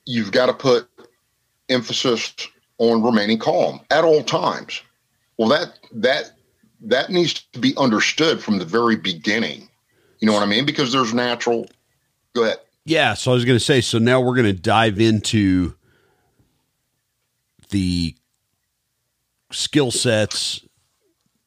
[0.06, 0.88] you've got to put
[1.68, 2.32] emphasis
[2.78, 4.80] on remaining calm at all times.
[5.36, 6.30] Well, that that
[6.82, 9.68] that needs to be understood from the very beginning.
[10.20, 10.64] You know what I mean?
[10.64, 11.66] Because there's natural.
[12.34, 12.58] Go ahead.
[12.84, 13.14] Yeah.
[13.14, 13.80] So I was going to say.
[13.80, 15.74] So now we're going to dive into
[17.70, 18.14] the
[19.50, 20.64] skill sets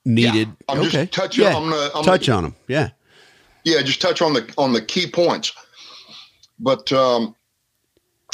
[0.06, 0.48] needed.
[0.48, 0.90] Yeah, I'm okay.
[0.90, 1.44] just touching.
[1.44, 1.56] Yeah.
[1.56, 2.56] I'm gonna I'm touch gonna, on them.
[2.68, 2.90] Yeah.
[3.64, 5.54] Yeah, just touch on the on the key points.
[6.60, 7.36] But um,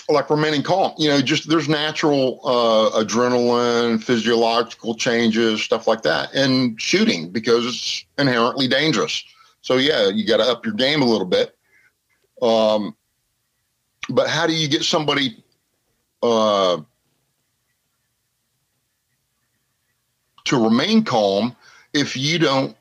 [0.09, 0.93] like remaining calm.
[0.97, 7.65] You know, just there's natural uh, adrenaline, physiological changes, stuff like that, and shooting because
[7.65, 9.23] it's inherently dangerous.
[9.61, 11.55] So yeah, you got to up your game a little bit.
[12.41, 12.95] Um,
[14.09, 15.43] but how do you get somebody
[16.23, 16.79] uh,
[20.47, 21.55] to remain calm
[21.93, 22.75] if you don't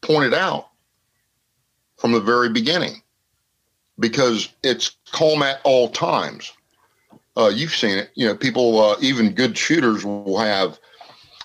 [0.00, 0.68] point it out
[1.96, 3.02] from the very beginning?
[4.00, 6.52] because it's calm at all times.
[7.36, 8.10] Uh, you've seen it.
[8.14, 10.80] You know, people, uh, even good shooters, will have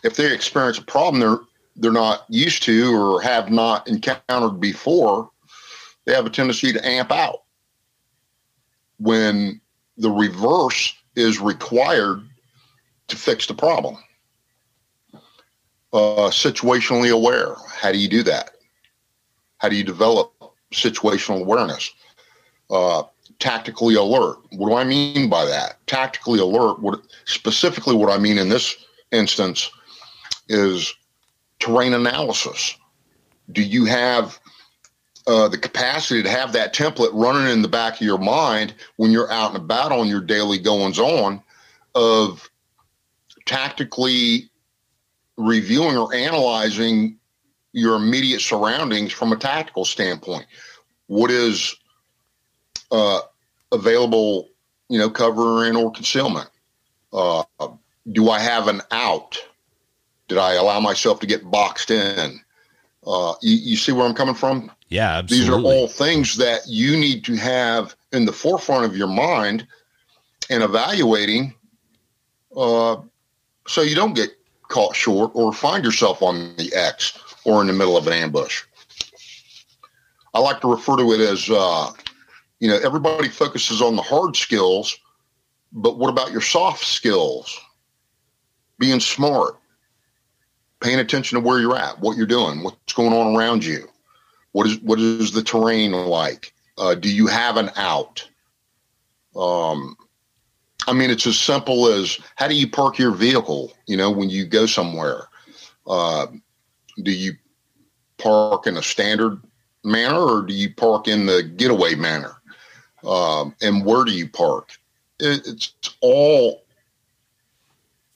[0.03, 1.39] if they experience a problem they're
[1.77, 5.29] they're not used to or have not encountered before.
[6.05, 7.43] They have a tendency to amp out
[8.97, 9.59] when
[9.97, 12.21] the reverse is required
[13.09, 13.97] to fix the problem.
[15.93, 17.55] Uh, situationally aware.
[17.69, 18.51] How do you do that?
[19.59, 20.33] How do you develop
[20.73, 21.91] situational awareness?
[22.69, 23.03] uh,
[23.39, 24.37] tactically alert.
[24.51, 25.85] What do I mean by that?
[25.87, 26.79] Tactically alert.
[26.79, 28.75] What specifically what I mean in this
[29.11, 29.69] instance
[30.47, 30.93] is
[31.59, 32.75] terrain analysis.
[33.51, 34.39] Do you have
[35.27, 39.11] uh, the capacity to have that template running in the back of your mind when
[39.11, 41.41] you're out and about on your daily goings on
[41.93, 42.49] of
[43.45, 44.49] tactically
[45.37, 47.17] reviewing or analyzing
[47.73, 50.45] your immediate surroundings from a tactical standpoint?
[51.07, 51.75] What is
[52.91, 53.21] uh,
[53.71, 54.49] available,
[54.89, 56.49] you know, cover and or concealment?
[57.11, 57.43] Uh,
[58.11, 59.37] do I have an out?
[60.27, 62.39] Did I allow myself to get boxed in?
[63.05, 64.71] Uh, you, you, see where I'm coming from?
[64.89, 65.45] Yeah, absolutely.
[65.45, 69.67] These are all things that you need to have in the forefront of your mind
[70.49, 71.53] and evaluating
[72.55, 72.97] uh,
[73.67, 74.29] so you don't get
[74.69, 78.63] caught short or find yourself on the X or in the middle of an ambush.
[80.33, 81.91] I like to refer to it as, uh,
[82.59, 84.97] you know, everybody focuses on the hard skills,
[85.71, 87.57] but what about your soft skills?
[88.77, 89.55] Being smart,
[90.81, 93.87] paying attention to where you're at, what you're doing, what's going on around you.
[94.51, 96.53] What is what is the terrain like?
[96.77, 98.27] Uh, do you have an out?
[99.35, 99.95] Um,
[100.87, 103.73] I mean, it's as simple as how do you park your vehicle?
[103.87, 105.27] You know, when you go somewhere,
[105.87, 106.27] uh,
[107.01, 107.33] do you
[108.17, 109.41] park in a standard
[109.83, 112.35] manner or do you park in the getaway manner?
[113.03, 114.77] Um, and where do you park?
[115.19, 116.63] It, it's all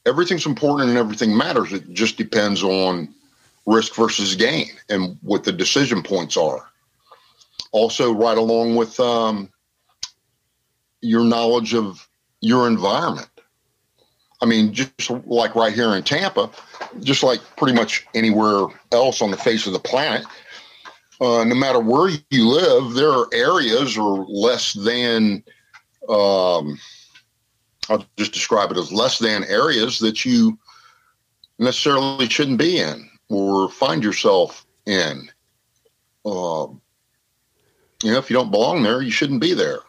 [0.05, 1.71] everything's important and everything matters.
[1.73, 3.13] It just depends on
[3.65, 6.67] risk versus gain and what the decision points are.
[7.71, 9.51] Also, right along with um,
[11.01, 12.08] your knowledge of
[12.41, 13.29] your environment.
[14.41, 16.49] I mean, just like right here in Tampa,
[17.01, 20.25] just like pretty much anywhere else on the face of the planet,
[21.19, 25.43] uh, no matter where you live, there are areas or less than,
[26.07, 26.79] um,
[27.89, 30.57] I'll just describe it as less than areas that you
[31.57, 35.29] necessarily shouldn't be in or find yourself in.
[36.25, 36.67] Uh,
[38.01, 39.79] you know, if you don't belong there, you shouldn't be there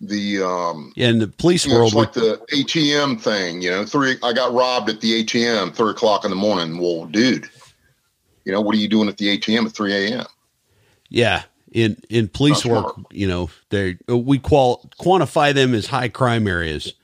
[0.00, 3.62] the um yeah, in the police you know, world, it's like the ATM thing.
[3.62, 4.16] You know, three.
[4.22, 6.78] I got robbed at the ATM three o'clock in the morning.
[6.78, 7.48] Well, dude,
[8.44, 10.26] you know what are you doing at the ATM at three a.m.
[11.08, 13.12] Yeah, in in police Not work, smart.
[13.12, 16.94] you know, they we qual quantify them as high crime areas,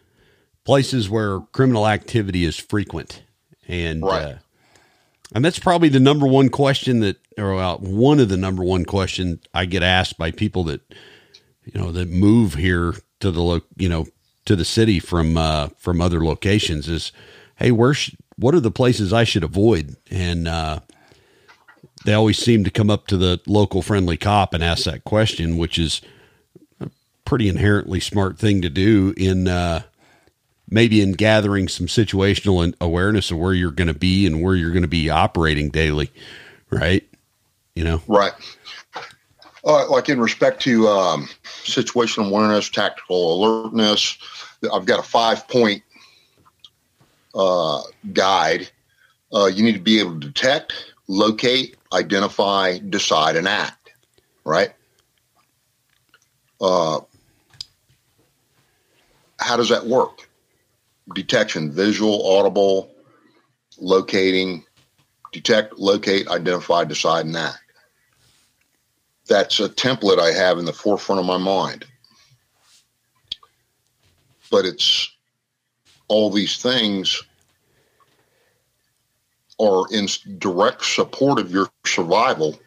[0.65, 3.23] places where criminal activity is frequent,
[3.67, 4.23] and Right.
[4.25, 4.35] uh,
[5.35, 8.85] and that's probably the number one question that, or uh, one of the number one
[8.85, 10.81] question I get asked by people that
[11.65, 14.07] you know that move here to the lo- you know
[14.45, 17.13] to the city from uh, from other locations is,
[17.57, 19.97] hey, where sh- what are the places I should avoid?
[20.11, 20.81] And uh,
[22.05, 25.57] they always seem to come up to the local friendly cop and ask that question,
[25.57, 26.01] which is
[26.81, 26.91] a
[27.25, 29.83] pretty inherently smart thing to do in uh,
[30.69, 34.73] maybe in gathering some situational awareness of where you're going to be and where you're
[34.73, 36.11] going to be operating daily,
[36.71, 37.05] right?
[37.75, 38.33] You know, Right.
[39.67, 41.27] Uh, like in respect to um,
[41.65, 44.19] situational awareness, tactical alertness,
[44.73, 45.83] I've got a five point
[47.35, 48.71] uh, guide.
[49.33, 50.73] Uh, you need to be able to detect,
[51.09, 53.91] locate, identify, decide, and act.
[54.45, 54.73] Right.
[56.61, 57.01] Uh,
[59.41, 60.29] how does that work?
[61.15, 62.91] Detection, visual, audible,
[63.79, 64.65] locating,
[65.33, 67.64] detect, locate, identify, decide, and act
[69.27, 71.87] that's a template I have in the forefront of my mind.
[74.51, 75.11] But it's
[76.09, 77.23] all these things
[79.61, 80.09] are in
[80.39, 82.59] direct support of your survival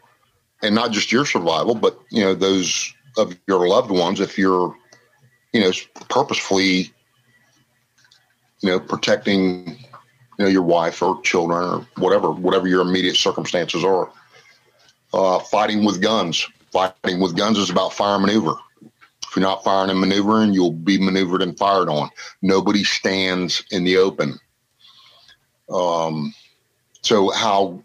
[0.62, 4.74] and not just your survival, but you know, those of your loved ones if you're,
[5.52, 5.70] you know,
[6.08, 6.92] purposefully,
[8.60, 9.68] you know, protecting,
[10.38, 14.10] you know, your wife or children or whatever, whatever your immediate circumstances are
[15.12, 16.46] uh, fighting with guns.
[16.70, 18.54] Fighting with guns is about fire maneuver.
[18.82, 22.10] If you're not firing and maneuvering, you'll be maneuvered and fired on.
[22.42, 24.38] Nobody stands in the open.
[25.70, 26.34] Um,
[27.02, 27.82] so how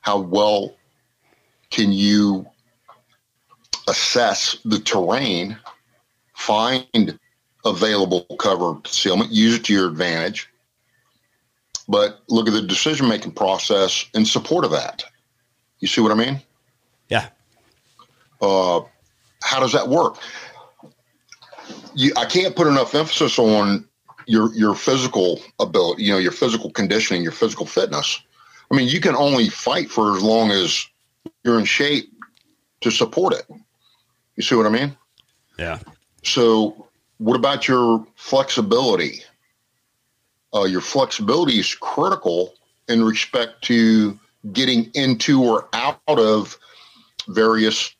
[0.00, 0.74] how well
[1.70, 2.46] can you
[3.88, 5.56] assess the terrain,
[6.34, 7.18] find
[7.64, 10.48] available cover concealment, use it to your advantage,
[11.88, 15.04] but look at the decision making process in support of that.
[15.82, 16.40] You see what I mean?
[17.08, 17.28] yeah,
[18.40, 18.80] Uh,
[19.42, 20.16] how does that work?
[21.94, 23.86] You, I can't put enough emphasis on
[24.26, 28.22] your your physical ability, you know, your physical conditioning, your physical fitness.
[28.70, 30.86] I mean, you can only fight for as long as
[31.44, 32.10] you're in shape
[32.80, 33.44] to support it.
[34.36, 34.96] You see what I mean?
[35.58, 35.80] yeah,
[36.22, 36.86] So,
[37.18, 39.20] what about your flexibility?
[40.54, 42.54] Uh, your flexibility is critical
[42.88, 44.18] in respect to
[44.52, 46.58] getting into or out of
[47.28, 47.94] various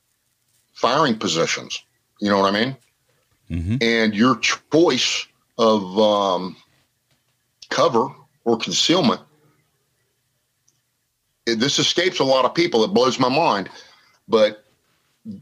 [0.74, 1.84] firing positions.
[2.20, 2.76] You know what I mean?
[3.48, 5.26] hmm And your choice
[5.58, 6.56] of um,
[7.70, 8.08] cover
[8.44, 9.20] or concealment.
[11.46, 12.82] it- This escapes a lot of people.
[12.84, 13.68] It blows my mind.
[14.28, 14.64] But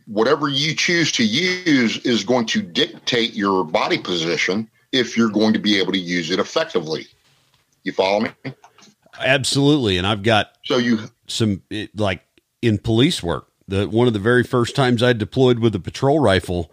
[0.06, 5.52] whatever you choose to use is going to dictate your body position if you're going
[5.54, 7.06] to be able to use it effectively.
[7.84, 8.30] You follow me?
[9.20, 9.98] Absolutely.
[9.98, 12.22] And I've got So you some it, like
[12.62, 13.46] in police work.
[13.68, 16.70] The one of the very first times I deployed with a patrol rifle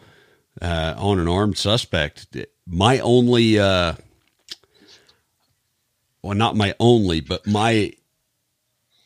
[0.61, 2.35] uh, on an armed suspect.
[2.65, 3.93] My only, uh,
[6.21, 7.93] well, not my only, but my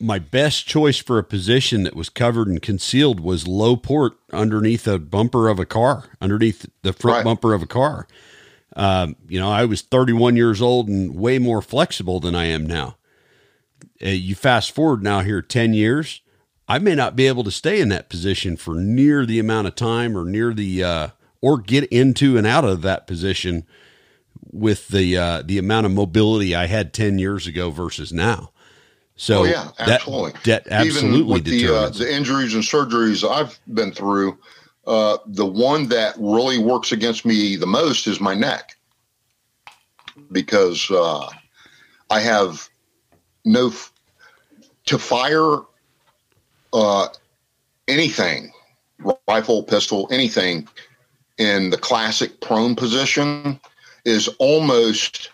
[0.00, 4.88] my best choice for a position that was covered and concealed was low port underneath
[4.88, 7.24] a bumper of a car, underneath the front Right.
[7.24, 8.08] bumper of a car.
[8.74, 12.66] Um, you know, I was 31 years old and way more flexible than I am
[12.66, 12.96] now.
[14.04, 16.22] Uh, you fast forward now here 10 years,
[16.68, 19.74] I may not be able to stay in that position for near the amount of
[19.74, 21.08] time or near the, uh,
[21.40, 23.64] or get into and out of that position
[24.50, 28.50] with the, uh, the amount of mobility I had 10 years ago versus now.
[29.16, 30.32] So Oh yeah, that- absolutely.
[30.44, 34.38] that, Even absolutely with the uh, the injuries and surgeries I've been through,
[34.86, 38.76] uh, the one that really works against me the most is my neck,
[40.32, 41.28] because uh,
[42.10, 42.68] I have
[43.44, 43.91] no f-
[44.86, 45.58] to fire
[46.72, 47.08] uh,
[47.88, 48.52] anything,
[49.28, 50.68] rifle, pistol, anything
[51.38, 53.60] in the classic prone position
[54.04, 55.30] is almost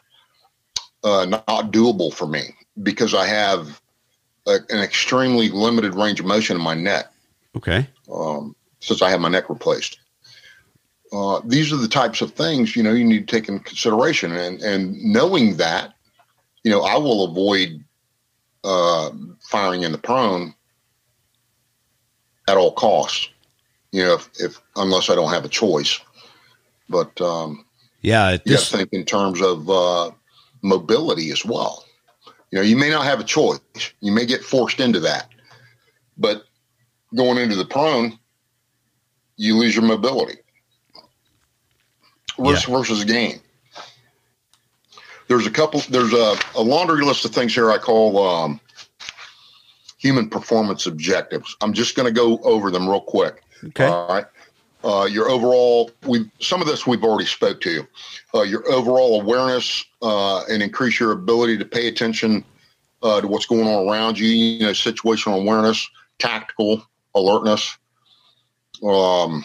[1.05, 3.81] uh, not doable for me because I have
[4.47, 7.07] a, an extremely limited range of motion in my neck
[7.57, 7.89] okay.
[8.13, 9.99] um, since I had my neck replaced.
[11.13, 14.33] Uh, these are the types of things you know you need to take in consideration,
[14.33, 15.95] and and knowing that,
[16.65, 17.83] you know, I will avoid
[18.63, 19.11] uh,
[19.49, 20.55] firing in the prone
[22.49, 23.31] at all costs.
[23.93, 25.99] You know, if, if unless I don't have a choice,
[26.91, 27.65] but um,
[28.03, 28.33] Yeah.
[28.33, 30.11] you This, think in terms of uh,
[30.61, 31.85] mobility as well.
[32.51, 33.61] You know, you may not have a choice.
[34.01, 35.29] You may get forced into that,
[36.19, 36.45] but
[37.15, 38.19] going into the prone,
[39.37, 40.39] you lose your mobility.
[42.39, 43.41] Risk versus gain.
[45.29, 45.81] There's a couple.
[45.89, 48.61] There's a, a laundry list of things here I call um,
[49.99, 51.57] human performance objectives.
[51.61, 53.43] I'm just going to go over them real quick.
[53.65, 53.87] okay.
[53.87, 54.25] All right.
[54.85, 57.71] Uh, your overall, we some of this we've already spoke to.
[57.71, 57.89] You.
[58.33, 62.45] Uh, your overall awareness uh, and increase your ability to pay attention
[63.03, 64.29] uh, to what's going on around you.
[64.29, 65.89] You know, situational awareness,
[66.19, 66.87] tactical
[67.17, 67.77] alertness.
[68.85, 69.45] Um,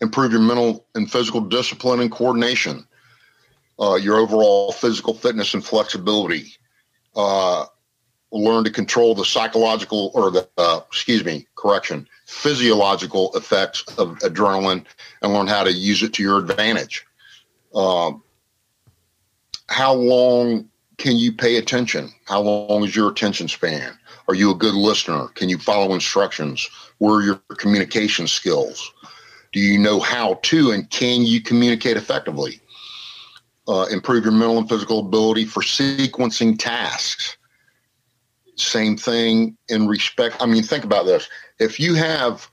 [0.00, 2.85] improve your mental and physical discipline and coordination.
[3.78, 6.54] Uh, your overall physical fitness and flexibility.
[7.14, 7.66] Uh,
[8.32, 14.84] learn to control the psychological or the uh, excuse me correction physiological effects of adrenaline
[15.22, 17.06] and learn how to use it to your advantage.
[17.74, 18.22] Um,
[19.68, 20.68] how long
[20.98, 22.10] can you pay attention?
[22.24, 23.96] How long is your attention span?
[24.28, 25.28] Are you a good listener?
[25.34, 26.68] Can you follow instructions?
[26.98, 28.92] Where are your communication skills?
[29.52, 32.60] Do you know how to and can you communicate effectively
[33.68, 37.36] uh, improve your mental and physical ability for sequencing tasks
[38.56, 40.36] same thing in respect.
[40.40, 41.28] I mean, think about this.
[41.58, 42.50] If you have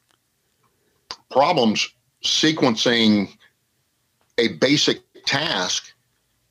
[1.32, 1.90] problems
[2.24, 3.36] sequencing
[4.38, 5.94] a basic task,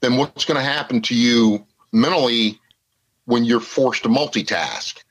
[0.01, 2.59] then what's going to happen to you mentally
[3.27, 5.03] when you're forced to multitask?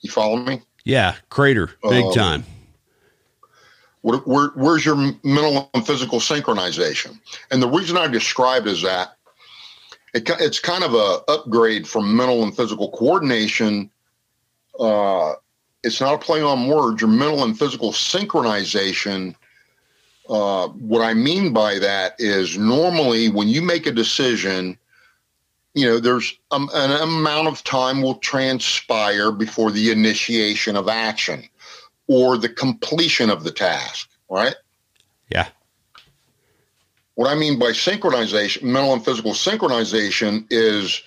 [0.00, 0.62] You follow me?
[0.84, 1.16] Yeah.
[1.28, 1.70] Crater.
[1.82, 2.44] Big Um, time.
[4.02, 7.18] Where, where, where's your mental and physical synchronization?
[7.50, 9.16] And the reason I described is that
[10.14, 13.90] it, it's kind of a upgrade from mental and physical coordination.
[14.78, 15.34] Uh,
[15.82, 17.00] it's not a play on words.
[17.00, 19.34] Your mental and physical synchronization.
[20.28, 24.78] Uh, what I mean by that is normally when you make a decision,
[25.74, 31.48] you know, there's um, an amount of time will transpire before the initiation of action
[32.08, 34.56] or the completion of the task, right?
[35.30, 35.48] Yeah.
[37.14, 41.02] What I mean by synchronization, mental and physical synchronization, is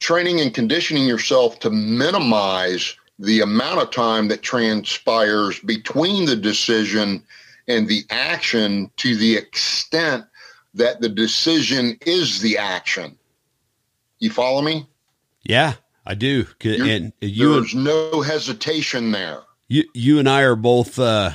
[0.00, 7.22] training and conditioning yourself to minimize the amount of time that transpires between the decision
[7.68, 10.24] and the action to the extent
[10.74, 13.16] that the decision is the action.
[14.18, 14.88] You follow me?
[15.42, 15.74] Yeah.
[16.06, 16.46] I do.
[16.64, 19.42] And you There's no hesitation there.
[19.70, 21.30] You, you and I are both uh,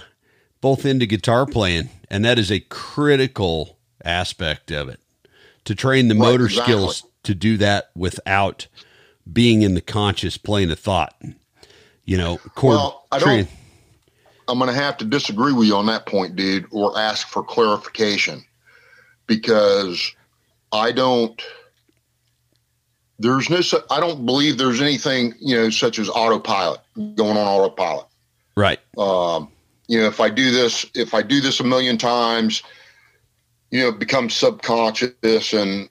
[0.59, 4.99] both into guitar playing, and that is a critical aspect of it.
[5.63, 6.73] To train the Right, motor exactly.
[6.73, 8.67] skills to do that without
[9.31, 11.15] being in the conscious plane of thought.
[12.03, 13.47] You know, chord Well, I don't.
[14.47, 17.41] I'm going to have to disagree with you on that point, dude, or ask for
[17.41, 18.43] clarification
[19.27, 20.13] because
[20.73, 21.41] I don't.
[23.17, 23.61] There's no.
[23.89, 26.81] I don't believe there's anything you know such as autopilot
[27.15, 28.07] going on autopilot.
[28.55, 28.79] Right.
[28.97, 29.49] Um,
[29.87, 32.63] you know, if I do this, if I do this a million times,
[33.71, 35.89] you know, it becomes subconscious and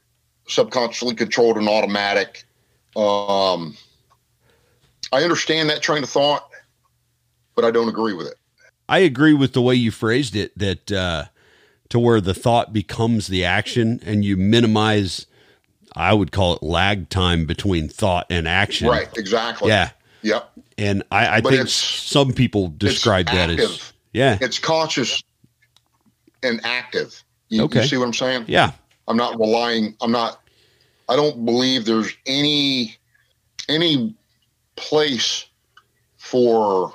[0.48, 2.44] subconsciously controlled and automatic.
[2.96, 3.76] Um,
[5.12, 6.48] I understand that train of thought,
[7.54, 8.34] but I don't agree with it.
[8.88, 11.24] I agree with the way you phrased it that uh,
[11.88, 15.26] to where the thought becomes the action and you minimize,
[15.94, 18.88] I would call it lag time between thought and action.
[18.88, 19.08] Right.
[19.16, 19.68] Exactly.
[19.68, 19.90] Yeah.
[20.22, 20.50] Yep.
[20.76, 25.22] And I, I think some people describe that as, yeah, It's conscious
[26.42, 27.22] and active.
[27.48, 27.86] You, you Okay.
[27.86, 28.44] see what I'm saying?
[28.48, 28.72] yeah,
[29.06, 29.96] I'm not relying.
[30.00, 30.40] I'm not.
[31.08, 32.96] I don't believe there's any
[33.68, 34.14] any
[34.76, 35.46] place
[36.16, 36.92] for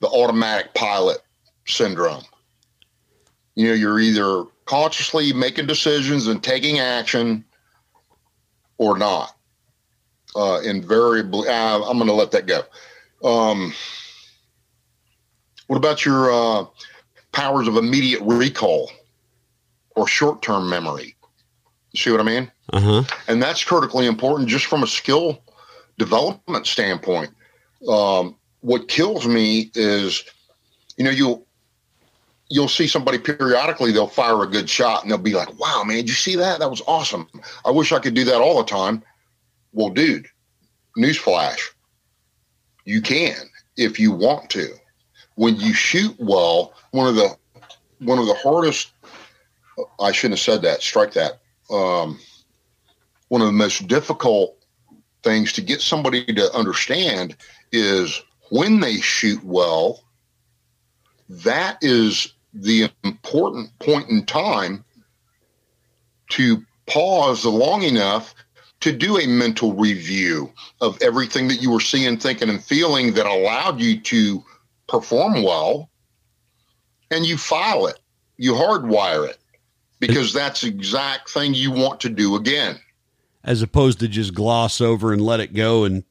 [0.00, 1.18] the automatic pilot
[1.66, 2.24] syndrome.
[3.54, 7.44] You know, you're either consciously making decisions and taking action,
[8.78, 9.36] or not.
[10.36, 12.62] Uh, invariably, uh, I'm going to let that go.
[13.24, 13.72] Um,
[15.66, 16.66] what about your uh,
[17.32, 18.92] powers of immediate recall
[19.96, 21.16] or short-term memory?
[21.92, 22.50] You see what I mean?
[22.72, 25.42] uh huh, and that's critically important just from a skill
[25.98, 27.30] development standpoint.
[27.88, 30.24] Um, what kills me is,
[30.96, 31.46] you know, you'll
[32.50, 35.96] you'll see somebody periodically they'll fire a good shot and they'll be like, "Wow, man,
[35.96, 36.58] did you see that?
[36.58, 37.28] That was awesome.
[37.64, 39.02] I wish I could do that all the time."
[39.72, 40.26] Well, dude,
[40.96, 41.60] newsflash,
[42.84, 43.36] you can
[43.76, 44.74] if you want to.
[45.36, 47.36] When you shoot well, one of the
[47.98, 48.92] one of the hardest
[50.00, 50.82] I shouldn't have said that.
[50.82, 51.40] Strike that.
[51.70, 52.18] Um,
[53.28, 54.56] one of the most difficult
[55.22, 57.36] things to get somebody to understand
[57.72, 60.04] is when they shoot well,
[61.28, 64.84] that is the important point in time
[66.30, 68.34] to pause long enough
[68.84, 73.26] to do a mental review of everything that you were seeing, thinking, and feeling that
[73.26, 74.44] allowed you to
[74.88, 75.88] perform well.
[77.10, 77.98] And you file it,
[78.36, 79.38] you hardwire it
[80.00, 82.78] because that's the exact thing you want to do again.
[83.42, 86.04] as opposed to just gloss over and let it go and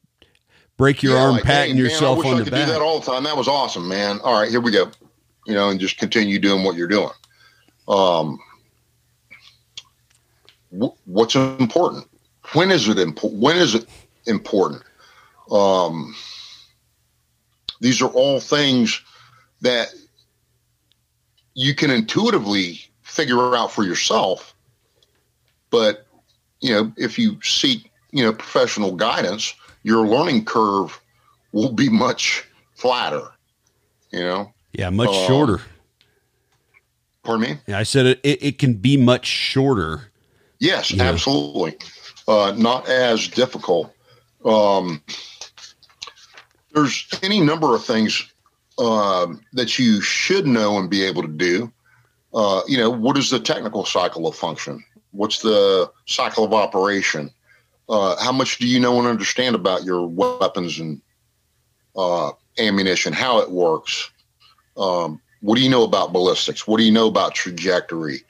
[0.78, 2.51] break your Yeah, arm like, patting hey, man, yourself I wish on I the could
[2.51, 2.65] back.
[2.67, 3.24] do that all the time.
[3.24, 4.19] That was awesome, man.
[4.24, 4.89] All right, here we go.
[5.45, 7.09] You know, and just continue doing what you're doing.
[7.88, 8.39] Um,
[10.71, 12.07] wh- what's important?
[12.52, 13.41] When is it important?
[13.41, 13.86] When is it
[14.26, 14.84] important?
[15.50, 16.14] Um,
[17.80, 19.02] these are all things
[19.62, 19.88] that
[21.54, 24.54] you can intuitively figure out for yourself.
[25.70, 26.06] But
[26.62, 31.00] you know, if you seek you know professional guidance, your learning curve
[31.52, 33.24] will be much flatter.
[34.12, 35.62] You know, yeah, much Um, shorter.
[37.24, 37.58] pardon me.
[37.68, 38.44] Yeah, I said it, it.
[38.44, 40.12] It can be much shorter.
[40.60, 41.04] Yes, Yeah.
[41.04, 41.78] absolutely.
[42.28, 43.93] Uh, not as difficult.
[44.45, 45.01] Um,
[46.74, 48.34] there's any number of things
[48.80, 51.71] um, that you should know and be able to do.
[52.34, 54.84] Uh, you know, what is the technical cycle of function?
[55.11, 57.32] What's the cycle of operation?
[57.88, 61.01] Uh, how much do you know and understand about your weapons and
[61.95, 63.13] uh, ammunition?
[63.13, 64.09] How it works?
[64.78, 66.65] Um, what do you know about ballistics?
[66.65, 68.21] What do you know about trajectory?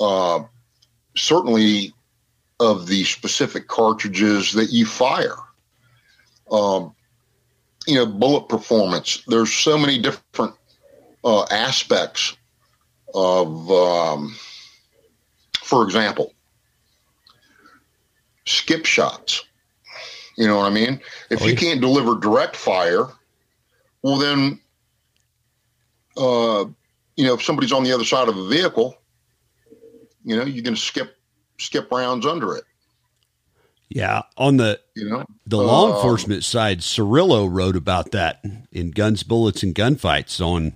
[0.00, 0.40] Uh,
[1.16, 1.94] certainly
[2.60, 5.36] of the specific cartridges that you fire.
[6.50, 6.94] Um,
[7.86, 9.22] you know, bullet performance.
[9.26, 10.54] There's so many different
[11.24, 12.36] uh, aspects
[13.14, 14.34] of, um,
[15.60, 16.32] for example,
[18.44, 19.44] skip shots.
[20.36, 21.00] You know what I mean?
[21.30, 21.58] If Oh, you yeah.
[21.58, 23.06] can't deliver direct fire,
[24.02, 24.60] well, then,
[26.16, 26.64] uh,
[27.16, 28.96] you know, if somebody's on the other side of a vehicle,
[30.24, 31.15] you know, you're going to skip
[31.58, 32.64] skip rounds under it.
[33.88, 38.42] Yeah, on the You know, the law Um, enforcement side, Cirillo wrote about that
[38.72, 40.74] in Guns, Bullets, and Gunfights on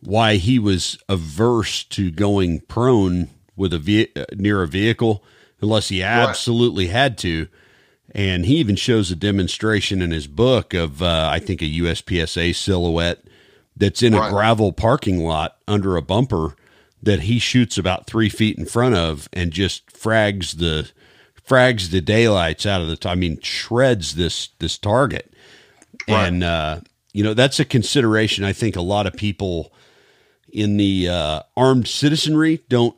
[0.00, 5.24] why he was averse to going prone with a ve- uh, near a vehicle
[5.60, 7.48] unless he absolutely had to.
[8.14, 12.54] And he even shows a demonstration in his book of, uh, I think, a USPSA
[12.54, 13.24] silhouette
[13.76, 16.54] that's in a gravel parking lot under a bumper
[17.02, 20.90] that he shoots about three feet in front of and just frags the
[21.48, 22.96] frags the daylights out of the.
[22.96, 25.32] T- I mean, shreds this this target,
[26.08, 26.26] Right.
[26.26, 26.80] and uh,
[27.12, 28.44] you know that's a consideration.
[28.44, 29.72] I think a lot of people
[30.52, 32.96] in the uh, armed citizenry don't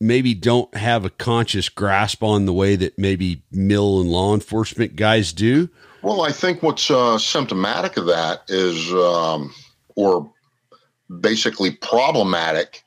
[0.00, 4.96] maybe don't have a conscious grasp on the way that maybe mill and law enforcement
[4.96, 5.68] guys do.
[6.02, 9.52] well, I think what's uh, symptomatic of that is, um,
[9.96, 10.30] or
[11.20, 12.82] basically problematic,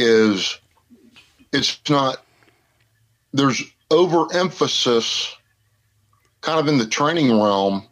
[0.00, 0.58] is
[1.52, 2.24] it's not.
[3.32, 5.34] There's overemphasis,
[6.40, 7.86] kind of in the training realm.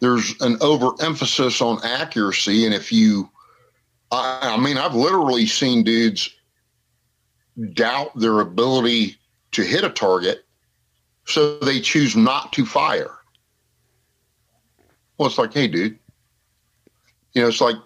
[0.00, 3.30] There's an overemphasis on accuracy, and if you,
[4.10, 6.28] I, I mean, I've literally seen dudes
[7.74, 9.16] doubt their ability
[9.52, 10.44] to hit a target
[11.24, 13.14] So they choose not to fire.
[15.18, 15.98] Well, it's like, hey, dude,
[17.34, 17.76] you know, it's like,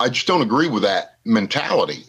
[0.00, 2.04] I just don't agree with that mentality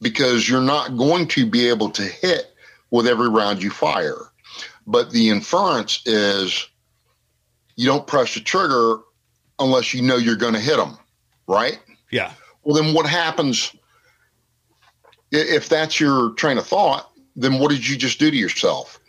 [0.00, 2.54] because you're not going to be able to hit
[2.90, 4.30] with every round you fire.
[4.86, 6.68] But the inference is
[7.74, 8.98] you don't press the trigger
[9.58, 10.96] unless you know you're going to hit them,
[11.48, 11.80] right?
[12.10, 12.32] Yeah.
[12.62, 13.74] Well, then what happens
[15.32, 17.10] if that's your train of thought?
[17.34, 19.00] Then what did you just do to yourself?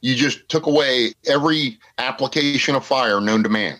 [0.00, 3.78] You just took away every application of fire known to man.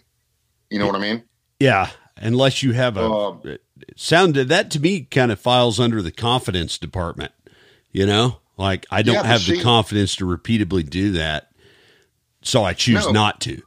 [0.71, 1.23] You know what I mean?
[1.61, 1.89] Yeah.
[2.17, 3.57] Unless you have a Uh,
[3.97, 7.33] sounded that to me kind of files under the confidence department.
[7.93, 11.51] You know, like I don't Yeah, have the confidence to repeatedly do that,
[12.43, 13.13] so I choose No.
[13.13, 13.63] not to.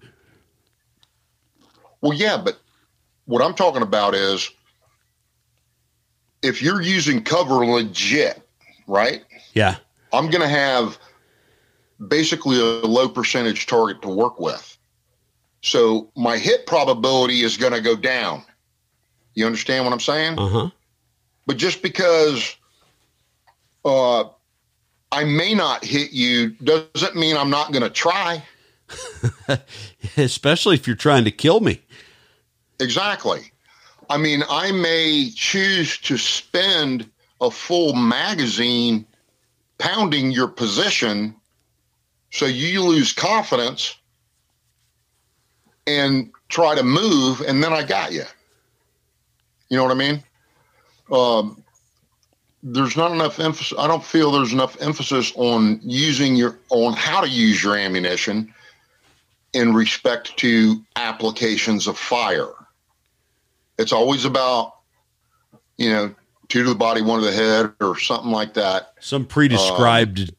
[2.02, 2.60] Well, yeah, but
[3.26, 4.50] what I'm talking about is
[6.42, 8.42] if you're using cover legit,
[8.88, 9.24] right?
[9.54, 9.78] Yeah.
[10.14, 10.98] I'm going to have
[12.08, 14.77] basically a low percentage target to work with.
[15.68, 18.44] So my hit probability is going to go down.
[19.34, 20.40] You understand what I'm saying?
[20.40, 20.70] Uh huh.
[21.46, 22.56] But just because
[23.84, 24.26] uh,
[25.12, 28.44] I may not hit you doesn't mean I'm not going to try.
[30.18, 31.82] Especially if you're trying to kill me.
[32.80, 33.52] Exactly.
[34.10, 37.10] I mean, I may choose to spend
[37.42, 39.06] a full magazine
[39.80, 41.36] pounding your position
[42.32, 43.96] so you lose confidence
[45.88, 48.24] and try to move, and then I got you.
[49.70, 50.24] You know what I mean?
[51.12, 51.64] Um,
[52.62, 53.78] there's not enough emphasis.
[53.78, 58.54] I don't feel there's enough emphasis on using your on how to use your ammunition
[59.54, 62.52] in respect to applications of fire.
[63.80, 64.74] It's always about,
[65.78, 66.16] you know,
[66.50, 68.94] two to the body, one to the head, or something like that.
[69.00, 70.34] Some pre-described.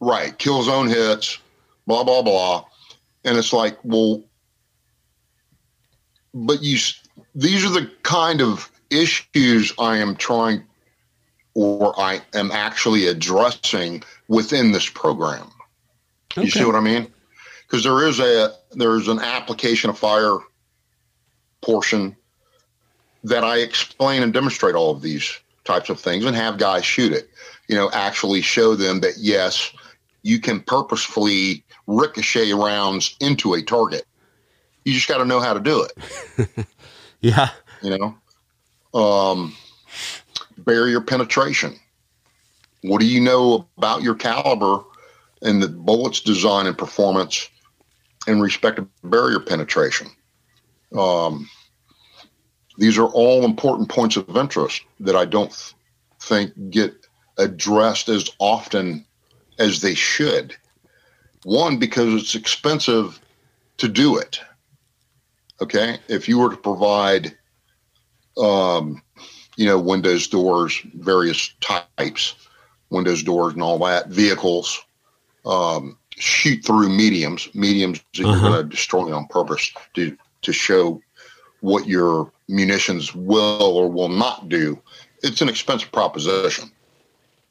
[0.00, 0.36] Right.
[0.38, 1.38] Kill zone hits,
[1.86, 2.64] blah, blah, blah.
[3.24, 4.22] And it's like, well,
[6.34, 6.78] but you,
[7.34, 10.64] these are the kind of issues I am trying
[11.54, 15.50] or I am actually addressing within this program.
[16.36, 17.12] You see what I mean?
[17.66, 20.38] Because there is a there's an application of fire
[21.60, 22.16] portion
[23.24, 27.12] that I explain and demonstrate all of these types of things and have guys shoot
[27.12, 27.28] it.
[27.68, 29.72] You know, actually show them that yes,
[30.22, 34.06] you can purposefully ricochet rounds into a target.
[34.84, 36.66] You just got to know how to do it.
[37.20, 37.50] yeah.
[37.82, 39.54] You know, um,
[40.58, 41.78] barrier penetration.
[42.82, 44.82] What do you know about your caliber
[45.42, 47.48] and the bullets design and performance
[48.26, 50.08] in respect to barrier penetration?
[50.96, 51.48] Um,
[52.78, 55.74] these are all important points of interest that I don't th-
[56.20, 56.94] think get
[57.38, 59.04] addressed as often
[59.58, 60.56] as they should.
[61.44, 63.20] One, because it's expensive
[63.78, 64.40] to do it.
[65.62, 65.98] Okay.
[66.08, 67.36] If you were to provide
[68.38, 69.02] um,
[69.56, 72.34] you know, windows, doors, various types,
[72.88, 74.80] windows, doors, and all that, vehicles,
[75.44, 78.32] um, shoot through mediums, mediums that Uh-huh.
[78.32, 81.00] you're going to destroy on purpose to, to show
[81.60, 84.80] what your munitions will or will not do.
[85.22, 86.70] It's an expensive proposition,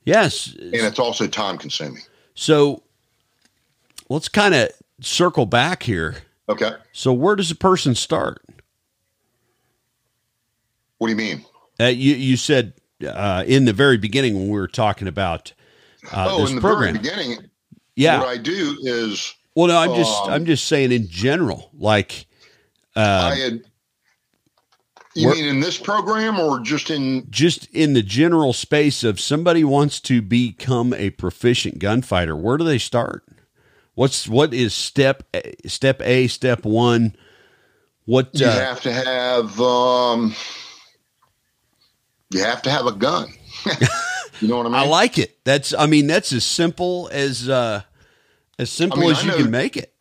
[0.06, 0.56] Yes.
[0.60, 2.02] and it's also time consuming.
[2.34, 2.82] So
[4.10, 4.70] let's kind of
[5.02, 6.24] circle back here.
[6.50, 6.72] Okay.
[6.92, 8.44] So where does a person start?
[10.98, 11.46] What do you mean?
[11.80, 12.74] Uh, you you said
[13.08, 15.54] uh, in the very beginning when we were talking about
[16.12, 16.96] uh, oh, this in the program.
[16.96, 17.50] very beginning,
[17.96, 18.20] yeah.
[18.20, 22.26] what I do is well, no, I'm just um, I'm just saying in general, like
[22.96, 23.62] uh, I had.
[25.16, 29.20] You Where- mean in this program or just in just in the general space of
[29.20, 32.36] somebody wants to become a proficient gunfighter.
[32.36, 33.24] Where do they start?
[34.00, 37.18] What's what is step A, step A, step one?
[38.06, 40.34] What you uh, have to have um
[42.32, 43.28] you have to have a gun
[44.40, 45.44] you know what i mean I like it.
[45.44, 47.82] That's I mean that's as simple as uh,
[48.58, 49.94] as simple I mean, as you can make it.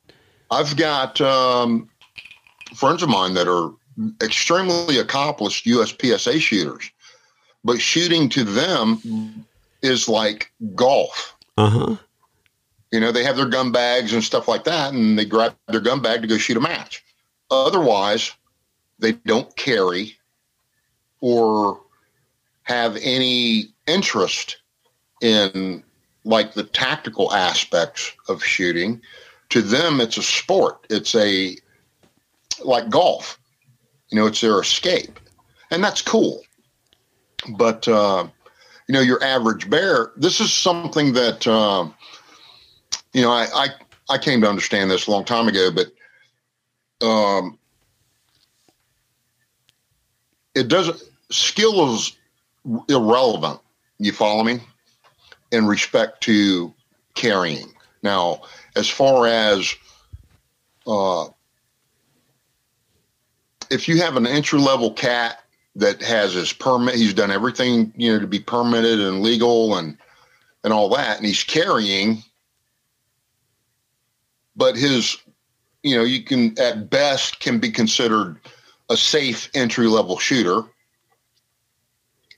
[0.52, 1.90] i've got um
[2.76, 3.72] friends of mine that are
[4.22, 6.88] extremely accomplished uspsa shooters
[7.64, 9.44] but shooting to them
[9.82, 11.96] is like golf Uh huh.
[12.90, 15.80] You know they have their gun bags and stuff like that and they grab their
[15.80, 17.04] gun bag to go shoot a match.
[17.50, 18.32] Otherwise
[18.98, 20.16] they don't carry
[21.20, 21.80] or
[22.62, 24.58] have any interest
[25.22, 25.82] in
[26.24, 29.00] like the tactical aspects of shooting.
[29.50, 30.86] To them it's a sport.
[30.90, 31.56] It's a
[32.64, 33.38] like golf.
[34.10, 35.18] You know it's their escape.
[35.70, 36.42] And that's cool.
[37.56, 38.28] But uh
[38.88, 41.94] you know, your average bear, this is something that, um,
[43.12, 43.68] you know, I, I,
[44.10, 47.58] I came to understand this a long time ago, but um,
[50.54, 52.16] it doesn't, skill is
[52.88, 53.60] irrelevant.
[53.98, 54.60] You follow me?
[55.50, 56.72] In respect to
[57.14, 57.72] carrying.
[58.02, 58.42] Now,
[58.76, 59.74] as far as
[60.86, 61.26] uh,
[63.70, 65.38] if you have an entry level cat
[65.76, 69.98] that has his permit, he's done everything you know to be permitted and legal and
[70.64, 72.22] and all that, and he's carrying,
[74.58, 75.16] but his
[75.82, 78.38] you know you can at best can be considered
[78.90, 80.60] a safe entry level shooter,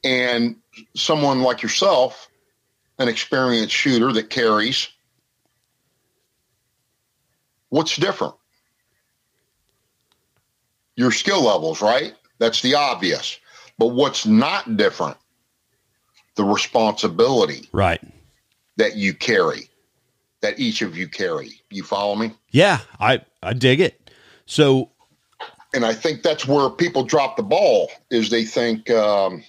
[0.04, 0.54] and
[0.94, 2.28] someone like yourself,
[2.98, 4.88] an experienced shooter that carries.
[7.70, 8.34] What's different?
[11.00, 12.14] your skill levels, right?
[12.38, 13.38] That's the obvious.
[13.78, 15.16] But what's not different?
[16.34, 17.68] The responsibility.
[17.72, 18.00] Right.
[18.76, 19.69] That you carry,
[20.42, 21.60] that each of you carry.
[21.70, 22.32] You follow me?
[22.50, 24.10] Yeah, I, I dig it.
[24.46, 24.90] So,
[25.74, 29.44] and I think that's where people drop the ball is they think, um,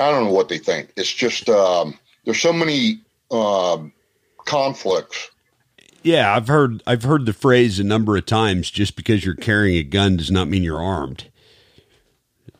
[0.00, 0.92] I don't know what they think.
[0.96, 3.00] It's just, um, there's so many
[3.30, 3.92] um,
[4.44, 5.30] conflicts
[6.04, 8.70] yeah, I've heard I've heard the phrase a number of times.
[8.70, 11.30] Just because you're carrying a gun does not mean you're armed.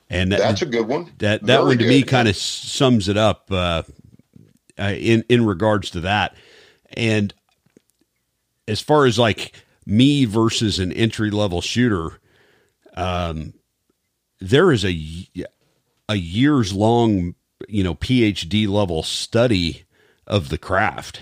[0.09, 1.13] And that, that's a good one.
[1.19, 1.91] That that Very one to good.
[1.91, 3.83] me kind of sums it up uh,
[4.79, 6.35] uh, in in regards to that.
[6.97, 7.35] And
[8.67, 12.21] as far as like me versus an entry level shooter,
[12.97, 13.55] um,
[14.41, 15.27] there is a
[16.09, 17.35] a years long,
[17.69, 19.85] you know, PhD level study
[20.27, 21.21] of the craft.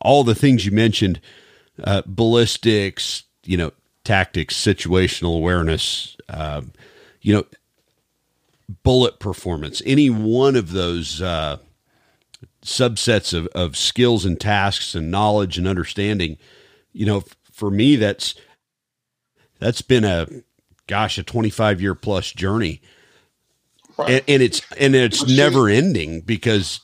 [0.00, 1.20] All the things you mentioned
[1.82, 3.72] uh, ballistics, you know,
[4.04, 6.72] tactics, situational awareness, um,
[7.22, 7.44] you know,
[8.82, 11.58] bullet performance, any one of those uh,
[12.66, 16.36] subsets of, of skills and tasks and knowledge and understanding,
[16.92, 18.34] you know, for me, that's
[19.58, 20.26] that's been a
[20.86, 22.80] gosh, a 25 year plus journey.
[23.96, 24.10] Right.
[24.10, 26.80] And, and, it's and it's never ending because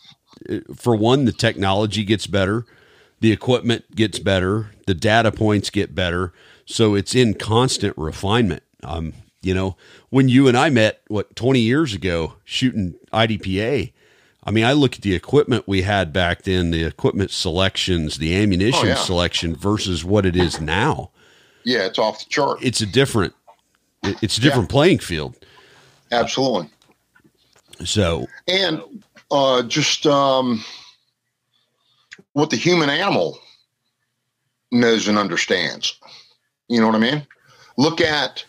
[0.48, 2.64] uh, for one, the technology gets better
[3.22, 6.32] the equipment gets better, the data points get better,
[6.66, 8.64] so it's in constant refinement.
[8.82, 9.76] Um, you know,
[10.10, 13.92] when you and I met what 20 years ago shooting IDPA,
[14.44, 18.34] I mean, I look at the equipment we had back then, the equipment selections, the
[18.34, 18.94] ammunition oh, yeah.
[18.96, 21.10] selection versus what it is now.
[21.64, 22.58] Yeah, it's off the chart.
[22.60, 23.34] It's a different
[24.02, 24.74] it's a different yeah.
[24.74, 25.36] playing field.
[26.10, 26.70] Absolutely.
[27.84, 28.82] So, and
[29.30, 30.64] uh, just um,
[32.32, 33.38] what the human animal
[34.70, 35.98] knows and understands.
[36.68, 37.26] You know what I mean?
[37.76, 38.44] Look at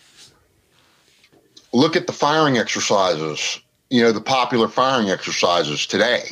[1.71, 3.59] look at the firing exercises,
[3.93, 6.23] you know, the popular firing exercises today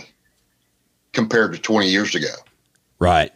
[1.14, 2.34] compared to 20 years ago.
[2.98, 3.32] Right.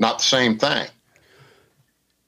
[0.00, 0.88] Not the same thing.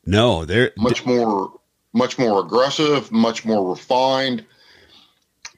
[0.06, 1.52] No, they're much more
[1.94, 4.46] much more aggressive, much more refined,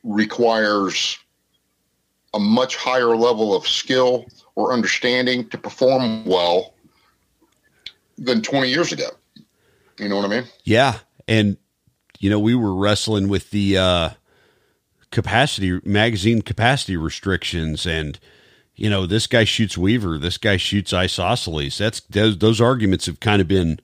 [0.05, 1.19] requires
[2.33, 4.25] a much higher level of skill
[4.55, 6.73] or understanding to perform well
[8.17, 9.11] than 20 years ago.
[9.99, 10.45] You know what I mean?
[10.65, 11.01] Yeah.
[11.29, 11.59] And,
[12.21, 14.11] you know, we were wrestling with the uh,
[15.17, 17.87] capacity, magazine capacity restrictions.
[17.87, 18.19] And,
[18.75, 21.79] you know, this guy shoots Weaver, this guy shoots isosceles.
[21.79, 23.81] That's, those, those arguments have kind of been,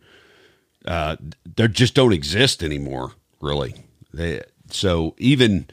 [0.84, 1.16] uh,
[1.56, 3.74] they just don't exist anymore, really.
[4.12, 5.68] They, so even,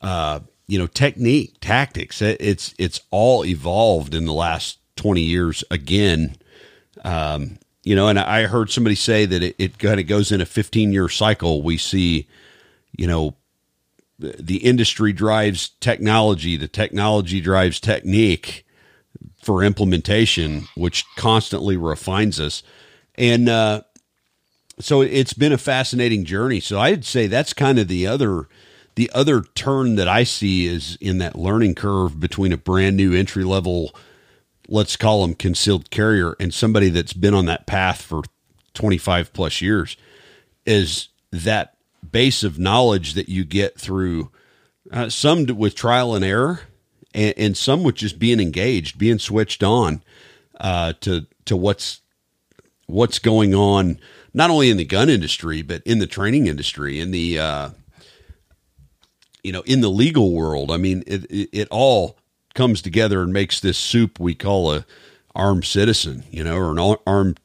[0.00, 6.34] uh, you know technique tactics it's it's all evolved in the last 20 years again
[7.04, 10.40] um, you know and i heard somebody say that it, it kind of goes in
[10.40, 12.26] a 15 year cycle we see
[12.96, 13.36] you know
[14.18, 18.64] the industry drives technology the technology drives technique
[19.42, 22.62] for implementation which constantly refines us.
[23.16, 23.82] And uh,
[24.80, 26.60] so it's been a fascinating journey.
[26.60, 28.48] So i'd say that's kind of the other
[28.94, 33.12] the other turn that I see is in that learning curve between a brand new
[33.12, 33.94] entry level,
[34.68, 38.22] let's call them concealed carrier, and somebody that's been on that path for
[38.74, 39.96] 25 plus years
[40.64, 41.73] is that
[42.10, 44.30] base of knowledge that you get through
[44.92, 46.60] uh, some with trial and error
[47.14, 50.02] and, and, some with just being engaged, being switched on
[50.60, 52.00] uh, to to what's
[52.86, 53.98] what's going on
[54.34, 57.70] not only in the gun industry but in the training industry in the uh,
[59.44, 62.18] you know, in the legal world, I mean, it, it, it all
[62.54, 64.86] comes together and makes this soup we call a
[65.34, 67.38] armed citizen, you know, or an armed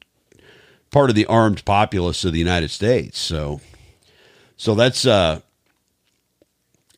[0.90, 3.18] part of the armed populace of the United States.
[3.20, 3.60] So,
[4.60, 5.40] so that's uh,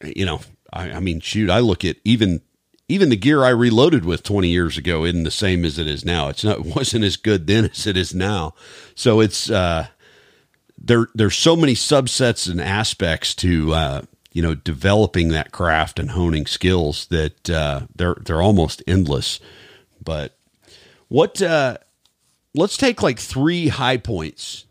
[0.03, 0.41] you know,
[0.73, 2.41] I, I mean, shoot, I look at even
[2.89, 6.05] even the gear I reloaded with 20 years ago isn't the same as it is
[6.05, 6.29] now.
[6.29, 8.55] It's not it wasn't as good then as it is now.
[8.97, 9.87] So it's uh,
[10.77, 11.07] there.
[11.15, 14.03] There's so many subsets and aspects to uh,
[14.33, 19.39] you know developing that craft and honing skills that uh, they're they're almost endless.
[20.03, 20.37] But
[21.07, 21.41] what?
[21.41, 21.79] Uh,
[22.57, 24.65] let's take like three high points.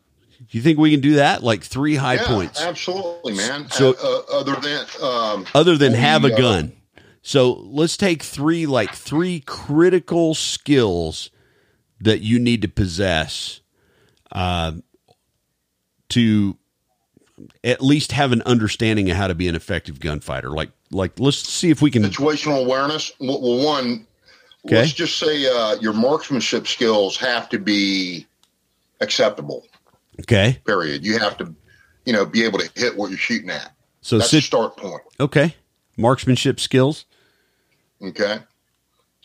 [0.52, 1.44] Do you think we can do that?
[1.44, 3.70] Like three high Yeah, points, absolutely, man.
[3.70, 6.74] So- uh, uh, other than um, other than have a uh, gun.
[7.22, 11.30] So let's take three like three critical skills
[12.02, 13.62] that you need to possess
[14.32, 14.74] uh,
[16.10, 16.58] to
[17.64, 20.50] at least have an understanding of how to be an effective gunfighter.
[20.50, 22.04] Like like let's see if we can.
[22.04, 23.14] situational awareness.
[23.22, 24.06] Well, well, one,
[24.66, 24.76] Okay.
[24.76, 28.28] let's just say uh, your marksmanship skills have to be
[29.00, 29.66] acceptable.
[30.22, 31.06] Okay, Period.
[31.06, 31.54] You have to,
[32.06, 33.74] you know, be able to hit what you're shooting at.
[34.02, 35.02] so That's sit, start point.
[35.20, 35.56] okay,
[35.98, 37.06] marksmanship skills.
[38.04, 38.40] Okay.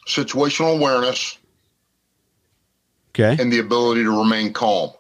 [0.07, 1.39] Situational awareness
[3.11, 4.91] Okay, and the ability to remain calm.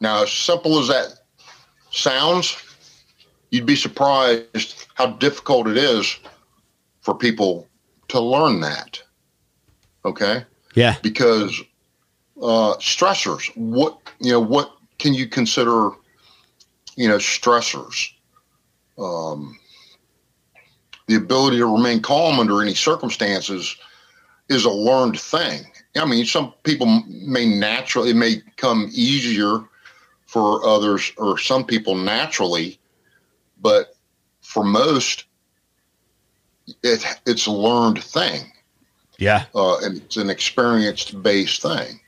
[0.00, 1.20] Now, as simple as that
[1.90, 2.56] sounds,
[3.50, 6.18] you'd be surprised how difficult it is
[7.00, 7.66] for people
[8.08, 9.02] to learn that.
[10.04, 10.44] Okay.
[10.74, 11.60] yeah, because
[12.40, 13.50] uh, stressors.
[13.56, 14.40] What you know?
[14.40, 15.90] What can you consider?
[16.96, 18.12] You know, stressors.
[18.98, 19.58] Um,
[21.06, 23.76] the ability to remain calm under any circumstances
[24.48, 25.66] is a learned thing.
[25.96, 29.60] I mean, some people may naturally it may come easier
[30.26, 32.78] for others, or some people naturally,
[33.60, 33.96] but
[34.40, 35.24] for most,
[36.82, 38.52] it it's a learned thing
[39.18, 42.00] yeah, uh, and it's an experience based thing.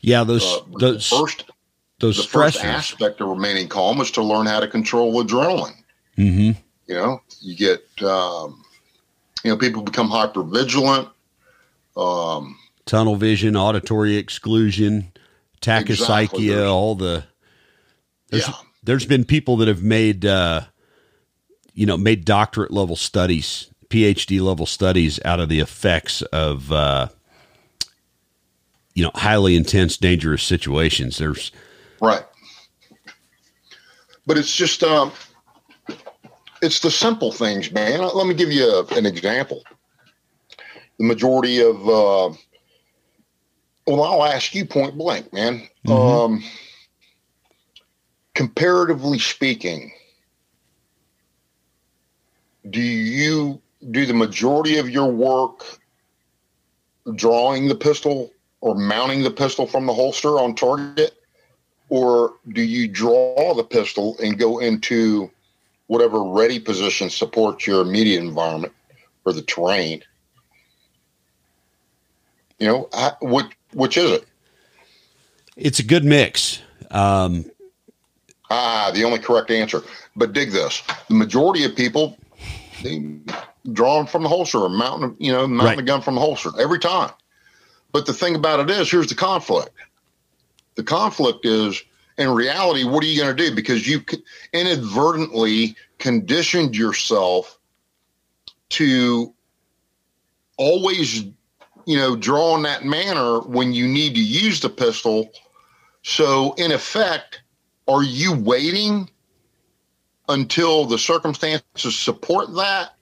[0.00, 0.24] Yeah.
[0.24, 1.44] Those Uh, those first,
[1.98, 5.76] those the first aspect of remaining calm is to learn how to control adrenaline.
[6.16, 6.50] hmm
[6.86, 8.64] You know, you get, um,
[9.42, 11.08] you know, people become hyper vigilant.
[11.96, 15.12] Um, Tunnel vision, auditory exclusion,
[15.60, 16.64] tachypsychia, Exactly.
[16.64, 17.24] All the
[18.30, 20.62] There's, yeah, there's been people that have made, uh,
[21.74, 27.08] you know, made doctorate level studies, PhD level studies out of the effects of, uh,
[28.96, 31.18] you know, highly intense, dangerous situations.
[31.18, 31.52] There's,
[32.00, 32.24] right.
[34.26, 35.12] But it's just, um,
[36.62, 38.00] it's the simple things, man.
[38.00, 39.62] Let me give you a, an example.
[40.98, 42.34] The majority of, uh,
[43.86, 45.68] well, I'll ask you point blank, man.
[45.86, 46.24] Mhm.
[46.24, 46.44] Um,
[48.34, 49.92] comparatively speaking,
[52.70, 55.64] do you do the majority of your work
[57.14, 58.32] drawing the pistol
[58.66, 61.14] or mounting the pistol from the holster on target?
[61.88, 65.30] Or do you draw the pistol and go into
[65.86, 68.72] whatever ready position supports your immediate environment
[69.24, 70.02] or the terrain?
[72.58, 74.24] You know, I, which, which is it?
[75.56, 76.60] it's a good mix.
[76.90, 77.44] Um,
[78.50, 79.82] Ah, the only correct answer.
[80.14, 82.16] But dig this: the majority of people
[82.82, 83.04] they
[83.72, 85.76] draw them from the holster or mounting, you know, mounting Right.
[85.78, 87.10] the gun from the holster every time.
[87.96, 89.70] But the thing about it is, here's the conflict.
[90.74, 91.82] The conflict is,
[92.18, 93.54] in reality, what are you going to do?
[93.54, 94.04] Because you
[94.52, 97.58] inadvertently conditioned yourself
[98.68, 99.32] to
[100.58, 101.22] always,
[101.86, 105.30] you know, draw in that manner when you need to use the pistol.
[106.02, 107.40] So, in effect,
[107.88, 109.08] are you waiting
[110.28, 112.94] until the circumstances support that?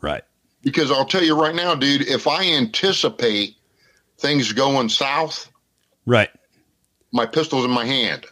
[0.00, 0.22] right.
[0.62, 3.57] Because I'll tell you right now, dude, if I anticipate
[4.18, 5.50] things going south,
[6.06, 6.30] Right.
[7.12, 8.26] my pistol's in my hand.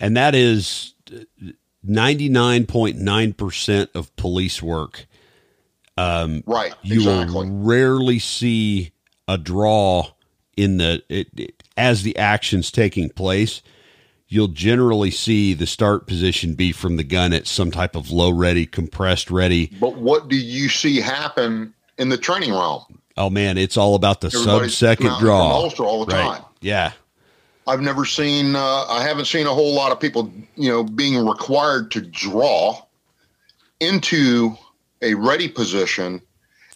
[0.00, 0.94] And that is
[1.86, 5.06] 99.9% of police work.
[5.96, 6.74] Um, Right.
[6.82, 7.34] you exactly.
[7.34, 8.92] will rarely see
[9.26, 10.10] a draw
[10.56, 13.62] in the it, it- as the action's taking place
[14.30, 18.30] you'll generally see the start position be from the gun at some type of low
[18.30, 22.97] ready compressed ready But what do you see happen in the training realm?
[23.18, 26.14] Oh man it's all about the sub Everybody's second from the draw holster all the
[26.14, 26.44] right time.
[26.60, 26.92] yeah
[27.66, 31.26] I've never seen, uh, I haven't seen a whole lot of people, you know, being
[31.26, 32.80] required to draw
[33.80, 34.56] into
[35.02, 36.22] a ready position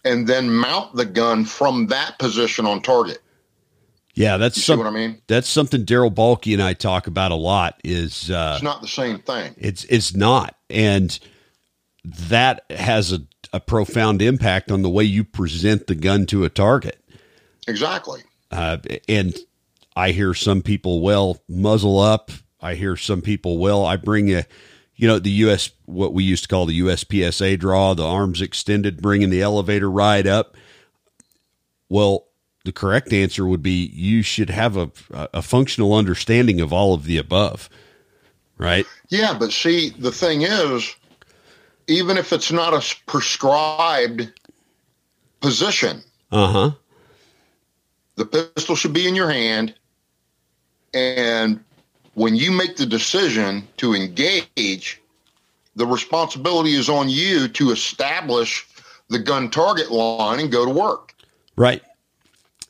[0.05, 3.22] and then mount the gun from that position on target.
[4.14, 5.22] yeah that's You some, what I mean?
[5.28, 8.88] that's something Darryl Bolke and i talk about a lot is uh It's not the
[8.88, 9.55] same thing.
[9.57, 11.18] It's it's not, and
[12.05, 13.20] that has a,
[13.53, 17.03] a profound impact on the way you present the gun to a target.
[17.68, 18.22] Exactly.
[18.50, 18.78] Uh,
[19.09, 19.36] and
[19.94, 22.30] I hear some people, well, muzzle up.
[22.61, 24.46] I hear some people, well, I bring a,
[24.94, 29.03] you know, the US, what we used to call the USPSA draw, the arms extended,
[29.03, 30.57] bringing the elevator ride up.
[31.88, 32.26] Well,
[32.64, 37.05] the correct answer would be you should have a, a functional understanding of all of
[37.05, 37.68] the above,
[38.57, 38.86] right?
[39.09, 40.94] Yeah, but see, the thing is,
[41.87, 44.33] even if it's not a prescribed
[45.41, 46.70] position, uh huh,
[48.16, 49.74] the pistol should be in your hand,
[50.95, 51.62] and
[52.14, 55.01] when you make the decision to engage,
[55.76, 58.66] the responsibility is on you to establish
[59.09, 61.14] the gun target line and go to work.
[61.57, 61.83] Right.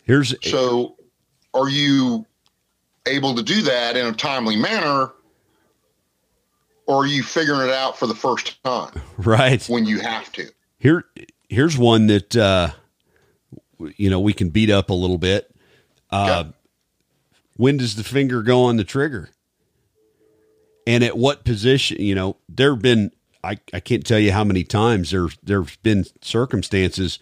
[0.04, 0.96] Here's so
[1.54, 2.26] are you
[3.06, 5.10] able to do that in a timely manner
[6.86, 8.92] or are you figuring it out for the first time?
[9.18, 9.64] Right.
[9.68, 10.48] When you have to.
[10.78, 11.04] Here
[11.48, 12.70] here's one that uh
[13.96, 15.54] you know we can beat up a little bit.
[16.10, 16.56] Uh okay.
[17.56, 19.30] when does the finger go on the trigger?
[20.84, 23.12] And at what position, you know, there've been
[23.44, 27.18] I, I can't tell you how many times there's there's been circumstances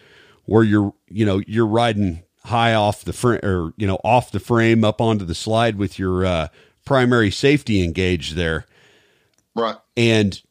[0.46, 4.40] where you're you know you're riding high off the frame or you know off the
[4.40, 6.48] frame up onto the slide with your uh,
[6.84, 8.66] primary safety engaged there
[9.54, 10.42] right and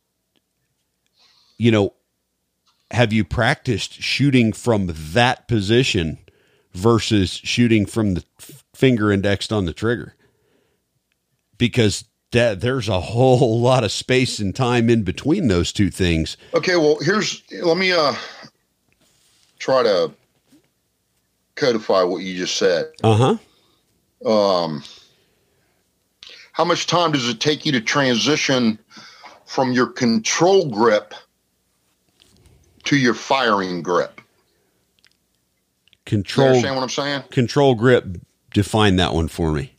[1.57, 1.93] you know
[2.91, 6.17] have you practiced shooting from that position
[6.73, 8.23] versus shooting from the
[8.73, 10.15] finger indexed on the trigger
[11.57, 16.37] because that there's a whole lot of space and time in between those two things
[16.53, 18.13] okay well here's let me uh
[19.59, 20.11] try to
[21.59, 22.91] codify what you just said.
[23.03, 23.37] Uh
[24.25, 24.29] huh.
[24.29, 24.83] Um,
[26.59, 28.77] how much time does it take you to transition
[29.45, 31.13] from your control grip
[32.83, 34.19] to your firing grip?
[36.05, 36.47] Control.
[36.47, 37.23] You understand what I'm saying?
[37.31, 38.05] Control grip.
[38.53, 39.73] Define that one for me.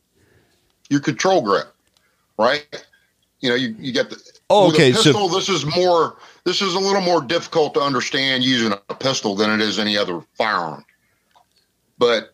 [0.89, 1.70] Your control grip,
[2.39, 2.66] right?
[3.41, 4.18] You know, you, you get the.
[4.49, 4.91] Oh, okay.
[4.93, 6.16] pistol, so this is more.
[6.45, 9.99] This is a little more difficult to understand using a pistol than it is any
[9.99, 10.87] other firearm.
[11.99, 12.33] But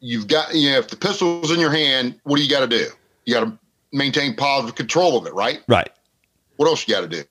[0.00, 2.78] you've got, you know, if the pistol's in your hand, what do you got to
[2.78, 2.88] do?
[3.24, 3.58] You got to
[3.92, 5.62] maintain positive control of it, right?
[5.68, 5.90] Right.
[6.56, 7.22] What else you got to do?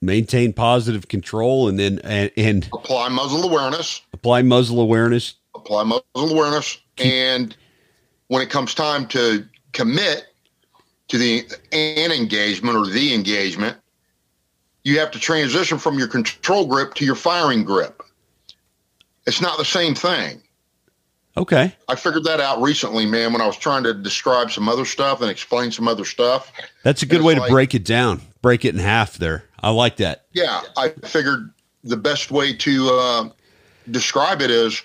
[0.00, 4.02] Maintain positive control, and then and, and apply muzzle awareness.
[4.12, 5.34] Apply muzzle awareness.
[5.54, 7.56] Apply muzzle awareness, and
[8.28, 10.26] when it comes time to commit
[11.08, 13.78] to the an engagement or the engagement,
[14.84, 18.02] you have to transition from your control grip to your firing grip.
[19.26, 20.42] It's not the same thing.
[21.36, 21.74] Okay.
[21.88, 25.20] I figured that out recently, man, when I was trying to describe some other stuff
[25.20, 26.52] and explain some other stuff.
[26.84, 29.44] That's a good way like, to break it down, break it in half there.
[29.60, 30.26] I like that.
[30.32, 30.62] Yeah.
[30.76, 33.28] I figured the best way to uh,
[33.90, 34.80] describe it is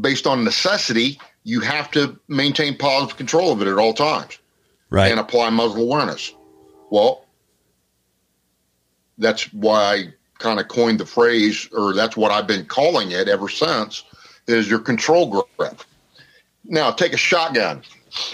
[0.00, 4.38] based on necessity, you have to maintain positive control of it at all times.
[4.88, 5.10] Right.
[5.10, 6.32] And apply muzzle awareness.
[6.90, 7.26] Well,
[9.18, 10.04] that's why I
[10.38, 14.04] kind of coined the phrase, or that's what I've been calling it ever since,
[14.46, 15.80] is your control grip.
[16.64, 17.82] Now, take a shotgun.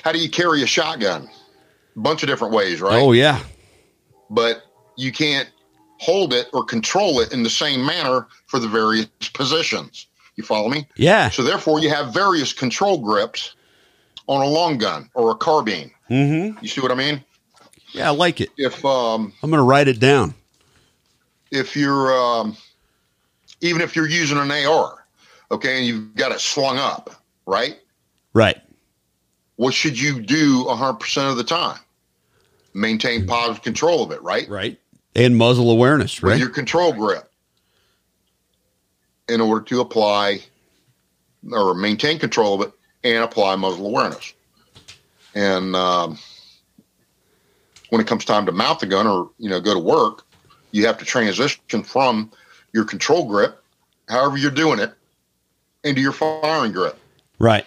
[0.05, 1.29] How do you carry a shotgun?
[1.97, 3.01] A bunch of different ways, right?
[3.01, 3.41] Oh, yeah.
[4.31, 4.63] But
[4.97, 5.49] you can't
[5.99, 10.07] hold it or control it in the same manner for the various positions.
[10.37, 10.87] You follow me?
[10.97, 11.29] Yeah.
[11.31, 13.55] So, therefore, you have various control grips
[14.27, 15.91] on a long gun or a carbine.
[16.09, 16.59] Mm-hmm.
[16.63, 17.23] You see what I mean?
[17.93, 18.51] Yeah, I like it.
[18.57, 20.35] If um, I'm going to write it down
[21.53, 22.57] if you're um,
[23.61, 25.02] even if you're using an AR,
[25.53, 27.11] okay, and you've got it slung up,
[27.47, 27.79] right?
[28.33, 28.61] Right.
[29.57, 31.79] What should you do 100% of the time?
[32.75, 34.49] Maintain positive control of it, right?
[34.49, 34.81] Right.
[35.15, 36.33] And muzzle awareness, right?
[36.33, 37.31] With your control grip
[39.29, 40.41] in order to apply
[41.53, 42.75] or maintain control of it
[43.05, 44.33] and apply muzzle awareness.
[45.35, 46.19] And um,
[47.91, 50.25] when it comes time to mount the gun or you know go to work,
[50.71, 52.33] you have to transition from
[52.73, 53.63] your control grip,
[54.09, 54.95] however you're doing it,
[55.85, 56.99] into your firing grip.
[57.39, 57.67] Right.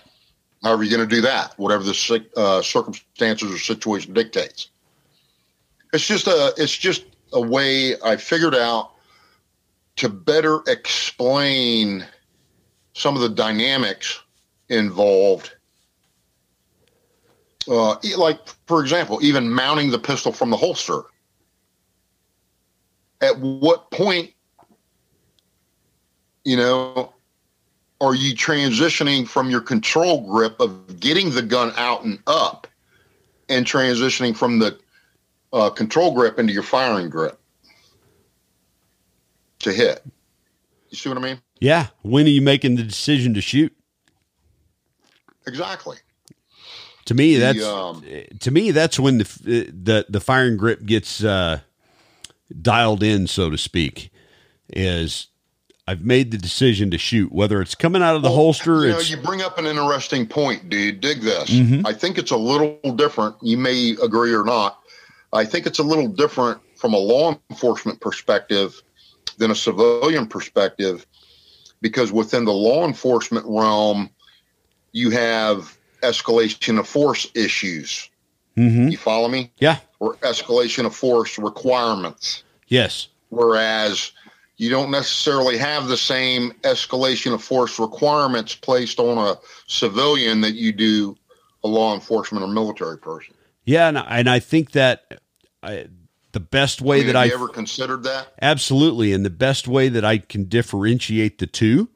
[0.64, 4.70] How are you're going to do that, whatever the uh, circumstances or situation dictates.
[5.94, 8.92] It's just a it's just a way I figured out
[9.98, 12.06] to better explain
[12.94, 14.20] some of the dynamics
[14.70, 15.52] involved.
[17.68, 21.04] Uh, like, for example, even mounting the pistol from the holster
[23.22, 24.32] at what point,
[26.44, 27.15] you know,
[28.02, 32.68] are you transitioning from your control grip of getting the gun out and up
[33.50, 34.78] and transitioning from the
[35.54, 37.40] uh, control grip into your firing grip
[39.60, 40.04] to hit?
[40.90, 41.42] You see what I mean?
[41.60, 41.88] Yeah.
[42.02, 43.76] When are you making the decision to shoot?
[45.48, 45.98] Exactly.
[47.06, 48.04] To me, that's um,
[48.40, 49.24] to me that's when the
[49.72, 51.60] the the firing grip gets uh,
[52.62, 54.12] dialed in, so to speak.
[54.70, 55.28] Is
[55.88, 58.88] I've made the decision to shoot, whether it's coming out of the well, holster.
[58.88, 61.00] You, know, you bring up an interesting point, dude.
[61.00, 61.50] Dig this.
[61.52, 61.86] Mm-hmm.
[61.86, 63.36] I think it's a little different.
[63.42, 64.80] You may agree or not.
[65.32, 68.82] I think it's a little different from a law enforcement perspective
[69.38, 71.06] than a civilian perspective,
[71.82, 74.10] because within the law enforcement realm,
[74.92, 78.10] you have escalation of force issues.
[78.58, 78.88] Mm-hmm.
[78.88, 79.52] You follow me?
[79.58, 79.80] Yeah.
[80.00, 82.44] Or escalation of force requirements.
[82.68, 83.10] Yes.
[83.30, 84.12] Whereas
[84.58, 89.36] you don't necessarily have the same escalation of force requirements placed on a
[89.68, 91.18] civilian that you do
[91.64, 93.34] a law enforcement or military person.
[93.66, 95.20] Yeah, and, and I think that
[95.62, 95.88] I,
[96.32, 99.90] the best way I mean, that I ever considered that absolutely, and the best way
[99.90, 101.90] that I can differentiate the two,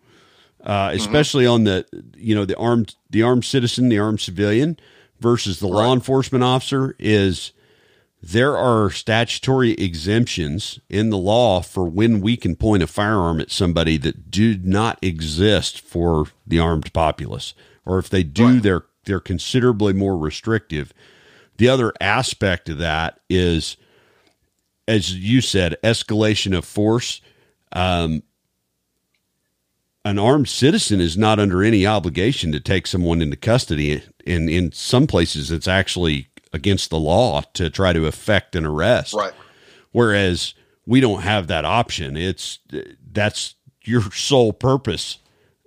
[0.64, 0.98] uh, mm-hmm.
[0.98, 1.54] especially mm-hmm.
[1.54, 1.86] on the
[2.18, 4.80] you know the armed the armed citizen, the armed civilian
[5.20, 5.86] versus the right.
[5.86, 7.52] law enforcement officer is
[8.22, 13.52] there are statutory exemptions in the law for when we can point a firearm at
[13.52, 17.54] somebody that do not exist for the armed populace
[17.86, 18.64] or if they do right.
[18.64, 20.94] they're they're considerably more restrictive.
[21.58, 23.78] The other aspect of that is
[24.88, 27.22] as you said escalation of force.
[27.72, 28.24] Um,
[30.06, 34.02] an armed citizen is not under any obligation to take someone into custody.
[34.26, 39.14] And in some places it's actually against the law to try to effect an arrest.
[39.14, 39.34] Right.
[39.92, 40.54] Whereas
[40.86, 42.18] we don't have that option.
[42.18, 42.60] It's
[43.12, 45.20] that's your sole purpose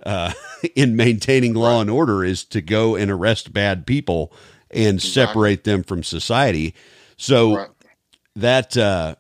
[0.04, 0.32] uh,
[0.74, 1.80] in maintaining law right.
[1.82, 4.32] and order is to go and arrest bad people
[4.70, 5.10] and exactly.
[5.10, 6.74] separate them from society.
[7.16, 7.68] So right.
[8.36, 9.16] that uh,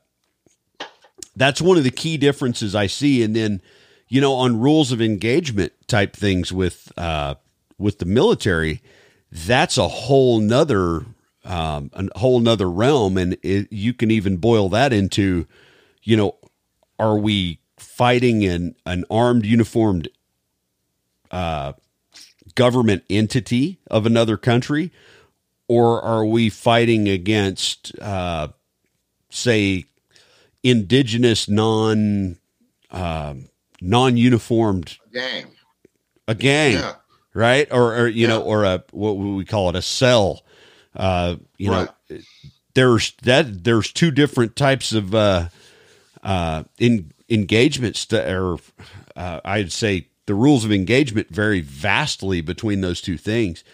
[1.36, 3.22] that's one of the key differences I see.
[3.22, 3.62] And then,
[4.08, 7.36] you know, on rules of engagement type things with uh,
[7.78, 8.82] with the military,
[9.30, 11.04] that's a whole nother
[11.44, 13.16] um, a whole nother realm.
[13.16, 15.46] And it, you can even boil that into,
[16.02, 16.36] you know,
[16.98, 20.08] are we fighting an, an armed, uniformed
[21.30, 21.72] uh,
[22.54, 24.92] government entity of another country?
[25.68, 28.48] Or are we fighting against, uh,
[29.30, 29.86] say,
[30.62, 32.36] indigenous, non
[32.90, 33.34] uh,
[33.80, 35.46] non uniformed gang,
[36.28, 36.94] a gang, yeah.
[37.32, 37.66] right?
[37.70, 38.28] Or, or you yeah.
[38.28, 40.42] know, or a what we call it, a cell
[40.94, 41.88] uh, you right.
[42.10, 42.18] know,
[42.74, 45.48] there's that there's two different types of uh,
[46.22, 48.58] uh, in engagements or
[49.16, 53.64] uh, I'd say the rules of engagement vary vastly between those two things.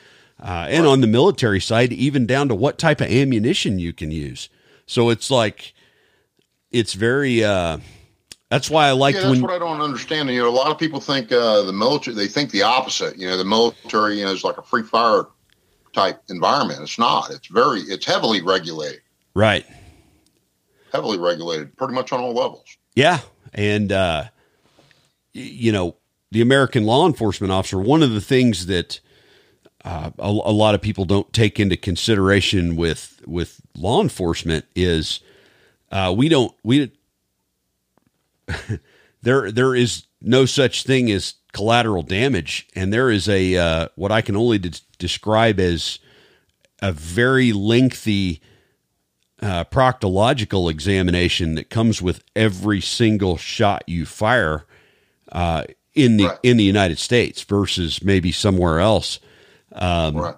[0.40, 0.92] Uh, and right.
[0.92, 4.48] on the military side, even down to what type of ammunition you can use.
[4.86, 5.74] So it's like,
[6.70, 7.78] it's very, uh,
[8.48, 10.30] that's why I like yeah, that's when, what I don't understand.
[10.30, 13.18] You know, a lot of people think uh, the military, they think the opposite.
[13.18, 15.26] You know, the military you know, is like a free fire
[15.98, 16.80] type environment.
[16.82, 17.30] It's not.
[17.30, 17.80] It's very.
[17.80, 19.00] It's heavily regulated.
[19.34, 19.66] Right.
[20.92, 22.76] Heavily regulated, pretty much on all levels.
[22.94, 23.20] Yeah,
[23.52, 24.24] and uh,
[25.32, 25.96] you know,
[26.30, 27.78] the American law enforcement officer.
[27.78, 29.00] One of the things that
[29.84, 35.20] uh, a, a, lot of people don't take into consideration with with law enforcement is
[35.92, 36.90] uh, we don't we
[39.22, 44.10] there there is no such thing as collateral damage, and there is a uh, what
[44.10, 45.98] I can only de- describe as
[46.80, 48.40] a very lengthy
[49.40, 54.64] uh, proctological examination that comes with every single shot you fire
[55.32, 55.64] uh,
[55.94, 56.38] in the right.
[56.42, 59.20] in the United States versus maybe somewhere else.
[59.72, 60.34] Um, right.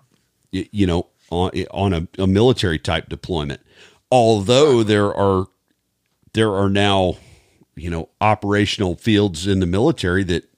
[0.51, 3.61] you, you know, on on a, a military type deployment.
[4.11, 4.87] Although right.
[4.87, 5.47] there are
[6.33, 7.17] there are now
[7.77, 10.50] you know operational fields in the military that that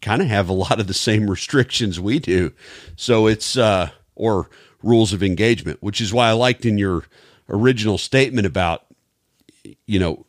[0.00, 2.52] kind of have a lot of the same restrictions we do.
[2.96, 4.48] So it's uh or
[4.82, 7.04] rules of engagement, which is why I liked in your
[7.48, 8.86] original statement about
[9.86, 10.26] you know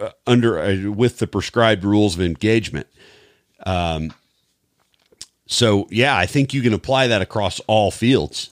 [0.00, 2.86] uh, under uh, with the prescribed rules of engagement.
[3.66, 4.12] Um
[5.46, 8.50] so yeah, I think you can apply that across all fields,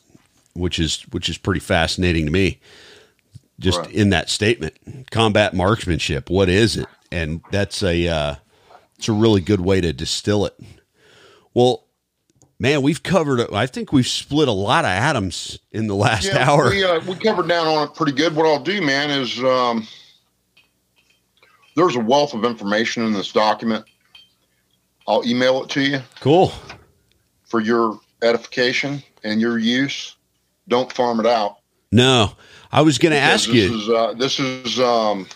[0.54, 2.60] which is which is pretty fascinating to me
[3.62, 3.92] just right.
[3.92, 4.74] in that statement.
[5.10, 6.86] Combat marksmanship, what is it?
[7.10, 8.34] And that's a uh,
[9.02, 10.54] it's a really good way to distill it.
[11.54, 11.88] Well,
[12.60, 13.52] man, we've covered.
[13.52, 16.70] I think we've split a lot of atoms in the last yeah, hour.
[16.70, 18.36] We uh, we covered down on it pretty good.
[18.36, 19.88] What I'll do, man, is um,
[21.74, 23.84] there's a wealth of information in this document.
[25.08, 25.98] I'll email it to you.
[26.20, 26.52] Cool.
[27.42, 30.14] For your edification and your use.
[30.68, 31.56] Don't farm it out.
[31.90, 32.36] No,
[32.70, 33.80] I was going to ask this you.
[33.80, 35.26] Is, uh, this is um,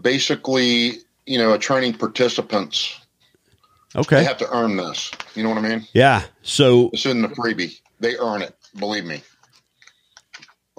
[0.00, 2.98] basically, you know, a training participants.
[3.94, 4.16] Okay.
[4.16, 5.10] They have to earn this.
[5.34, 5.86] You know what I mean?
[5.92, 6.24] Yeah.
[6.42, 7.78] So This isn't a freebie.
[8.00, 8.56] They earn it.
[8.78, 9.22] Believe me.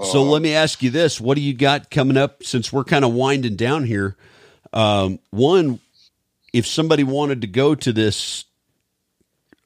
[0.03, 2.44] So Uh, let me ask you this: What do you got coming up?
[2.44, 4.18] Since we're kind of winding down here,
[4.74, 5.80] um, one,
[6.52, 8.45] if somebody wanted to go to this,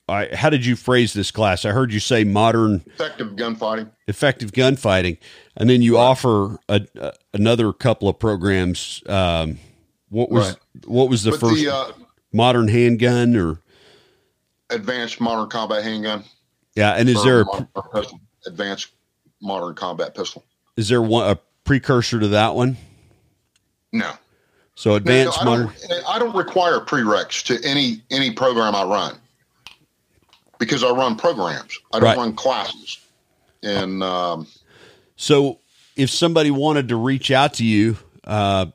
[0.09, 1.63] I, how did you phrase this class?
[1.63, 3.89] I heard you say modern effective gunfighting.
[4.07, 5.17] effective gunfighting,
[5.55, 9.01] and then you offer a, a, another couple of programs.
[9.07, 9.59] Um,
[10.09, 10.57] what was Right.
[10.88, 11.91] what was the but first the uh,
[12.34, 13.59] modern handgun or
[14.69, 16.23] advanced modern combat handgun.
[16.75, 16.93] yeah?
[16.93, 17.45] And is there a,
[17.93, 18.89] pistol, advanced
[19.41, 20.43] modern combat pistol?
[20.75, 22.77] is there one a precursor to that one?
[23.91, 24.11] No.
[24.75, 25.65] So No, advanced I modern.
[25.89, 29.17] don't, I don't require prereqs to any any program I run
[30.59, 31.77] because I run programs.
[31.93, 32.17] I don't Right.
[32.17, 32.99] run classes.
[33.63, 34.47] And um,
[35.15, 35.59] So,
[35.95, 38.67] if somebody wanted to reach out to you, uh,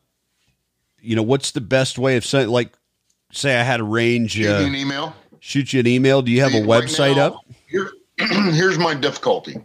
[1.02, 2.72] you know, what's the best way of saying, like,
[3.32, 5.16] say I had a range, shoot me an uh, email.
[5.40, 6.22] shoot you an email.
[6.22, 7.44] Do you have a See, right website now, up?
[7.68, 9.56] Here, here's my difficulty.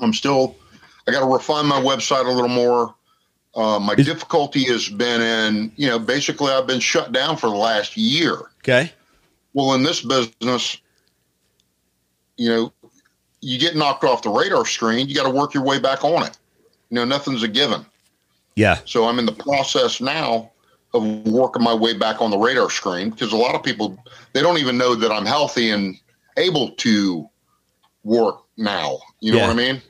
[0.00, 0.56] I'm still.
[1.06, 2.94] I got to refine my website a little more.
[3.54, 7.48] Uh, my Is- difficulty has been in, you know, basically I've been shut down for
[7.48, 8.36] the last year.
[8.58, 8.92] Okay.
[9.54, 10.76] Well, in this business,
[12.36, 12.72] you know,
[13.40, 16.22] you get knocked off the radar screen, you got to work your way back on
[16.24, 16.38] it.
[16.90, 17.84] You know, nothing's a given.
[18.60, 18.78] Yeah.
[18.84, 20.50] So I'm in the process now
[20.92, 23.96] of working my way back on the radar screen because a lot of people
[24.34, 25.96] they don't even know that I'm healthy and
[26.36, 27.26] able to
[28.04, 28.98] work now.
[29.20, 29.46] You know Yeah.
[29.46, 29.82] what I mean?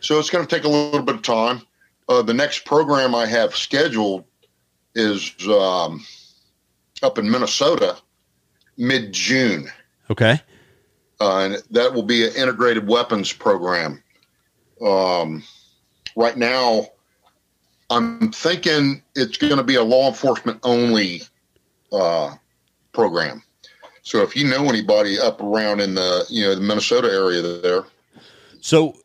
[0.00, 1.62] So it's going to take a little bit of time.
[2.08, 4.24] Uh, the next program I have scheduled
[4.94, 6.04] is um,
[7.02, 7.96] up in Minnesota,
[8.76, 9.70] mid June,
[10.10, 10.40] Okay.
[11.20, 14.02] uh, and that will be an integrated weapons program.
[14.84, 15.44] Um,
[16.16, 16.88] right now,
[17.90, 21.22] I'm thinking it's going to be a law enforcement only
[21.92, 22.34] uh,
[22.92, 23.42] program.
[24.02, 27.84] So if you know anybody up around in the you know the Minnesota area there,
[28.60, 28.96] So,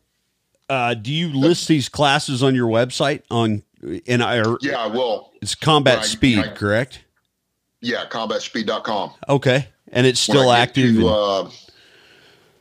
[0.70, 3.64] uh, do you list these classes on your website on,
[4.08, 5.32] and I, yeah, I will.
[5.42, 6.56] it's combat Right, speed, right.
[6.56, 7.02] correct?
[7.82, 9.12] Yeah, combatspeed.com.
[9.30, 9.68] Okay.
[9.92, 10.96] And it's still I active.
[10.96, 11.50] to, uh,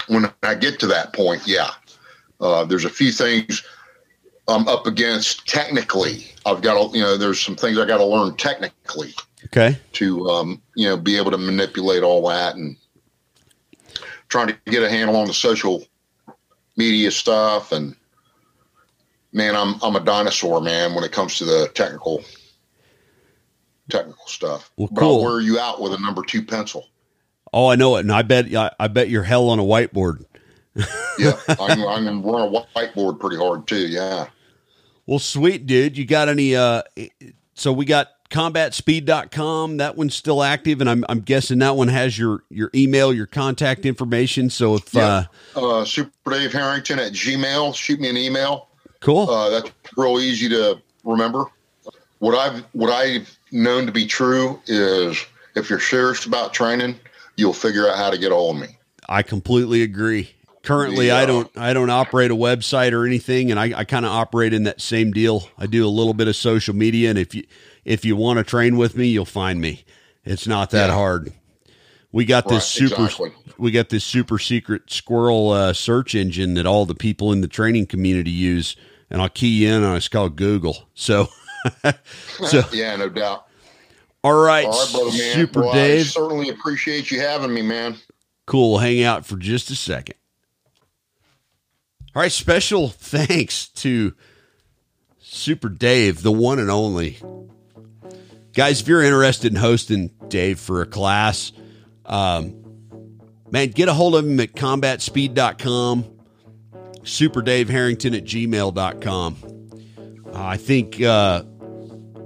[0.08, 1.70] when I get to that point, yeah,
[2.40, 3.64] uh, there's a few things
[4.48, 6.26] I'm up against technically.
[6.44, 9.14] I've got to, you know, there's some things I got to learn technically
[9.46, 9.78] okay.
[9.92, 12.76] to, um, you know, be able to manipulate all that and
[14.28, 15.84] trying to get a handle on the social
[16.76, 17.72] media stuff.
[17.72, 17.96] And
[19.32, 22.22] man, I'm I'm a dinosaur, man, when it comes to the technical
[23.88, 24.70] technical stuff.
[24.76, 25.24] Well, But cool.
[25.24, 26.88] I'll wear you out with a number two pencil.
[27.52, 28.00] Oh, I know it.
[28.00, 30.24] And I bet, I, I bet you're hell on a whiteboard.
[31.18, 33.86] Yeah, I'm, I'm gonna run a whiteboard pretty hard too.
[33.86, 34.26] Yeah,
[35.06, 35.96] Well, sweet dude.
[35.98, 36.82] You got any uh
[37.54, 39.76] so we got combatspeed.com.
[39.78, 43.26] That one's still active and I'm I'm guessing that one has your your email, your
[43.26, 44.50] contact information.
[44.50, 45.24] So if uh
[45.56, 45.62] Yeah.
[45.62, 47.74] uh, Super Dave Harrington at Gmail.
[47.74, 48.68] Shoot me an email.
[49.00, 49.28] cool.
[49.28, 51.44] Uh, that's real easy to remember.
[52.20, 55.22] What I've what I've known to be true is
[55.54, 56.98] if you're serious about training,
[57.36, 58.76] you'll figure out how to get a hold of me.
[59.08, 60.30] I completely agree.
[60.64, 64.12] Currently I don't I don't operate a website or anything and I, I kind of
[64.12, 65.48] operate in that same deal.
[65.58, 67.44] I do a little bit of social media and if you
[67.84, 69.84] if you want to train with me, you'll find me.
[70.24, 70.94] It's not that Yeah.
[70.94, 71.32] hard.
[72.12, 73.32] We got this super exactly.
[73.58, 77.48] we got this super secret squirrel uh, search engine that all the people in the
[77.48, 78.74] training community use,
[79.10, 79.96] and I'll key you in on it.
[79.98, 80.88] It's called Google.
[80.94, 81.28] So,
[82.46, 83.46] so yeah, no doubt.
[84.22, 87.96] all right, All right, brother super well, I Dave, certainly appreciate you having me, man.
[88.46, 88.78] cool.
[88.78, 90.14] Hang out for just a second.
[92.14, 94.14] All right, special thanks to
[95.18, 97.18] Super Dave, the one and only.
[98.52, 101.50] Guys, if you're interested in hosting Dave for a class,
[102.06, 102.62] um,
[103.50, 106.04] man, get a hold of him at combatspeed.com,
[107.02, 109.36] super Dave Harrington at gmail.com.
[110.26, 111.42] Uh, I think uh,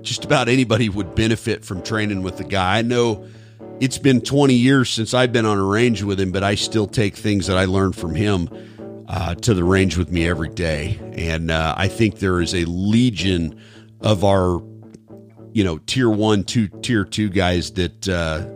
[0.02, 2.76] just about anybody would benefit from training with the guy.
[2.76, 3.26] I know
[3.80, 6.86] it's been 20 years since I've been on a range with him, but I still
[6.86, 8.50] take things that I learned from him
[9.08, 11.00] uh, to the range with me every day.
[11.14, 13.60] And uh, I think there is a legion
[14.00, 14.62] of our,
[15.52, 18.46] you know, tier one, two, tier two guys that, uh,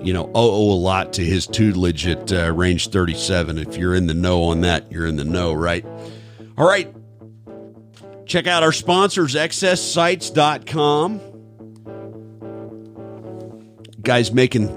[0.00, 3.58] you know, owe, a lot to his tutelage at uh, range 37.
[3.58, 5.84] If you're in the know on that, you're in the know, right?
[6.56, 6.94] All right.
[8.24, 11.20] Check out our sponsors, xssights.com.
[14.00, 14.68] Guys making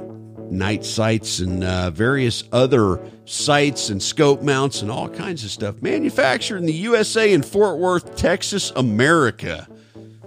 [0.53, 5.81] night sights and uh, various other sights and scope mounts and all kinds of stuff.
[5.81, 9.67] Manufactured in the USA in Fort Worth, Texas, America.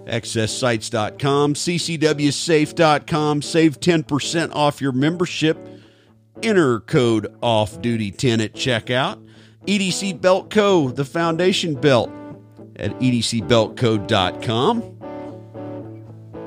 [0.06, 3.42] XSSights.com, CCWSafe.com.
[3.42, 5.58] Save 10% off your membership
[6.42, 9.22] enter code off duty 10 at checkout.
[9.66, 12.10] EDC Belt Co., the foundation belt
[12.76, 14.82] at edcbeltco.com.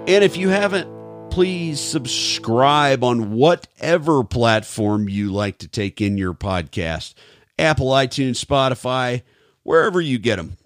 [0.07, 0.89] And if you haven't,
[1.30, 7.14] please subscribe on whatever platform you like to take in your podcast
[7.57, 9.22] Apple, iTunes, Spotify,
[9.64, 10.57] wherever you get them.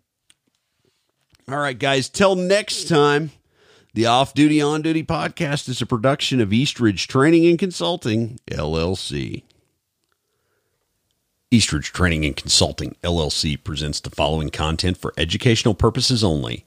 [1.50, 3.32] All right, guys, till next time.
[3.96, 9.44] The Off Duty On Duty podcast is a production of Eastridge Training and Consulting, LLC.
[11.52, 16.66] Eastridge Training and Consulting, LLC presents the following content for educational purposes only.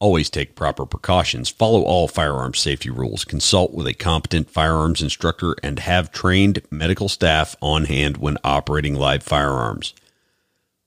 [0.00, 5.54] Always take proper precautions, follow all firearms safety rules, consult with a competent firearms instructor,
[5.62, 9.92] and have trained medical staff on hand when operating live firearms.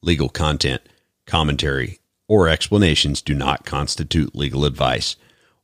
[0.02, 0.82] Legal content,
[1.28, 5.16] commentary, or explanations do not constitute legal advice.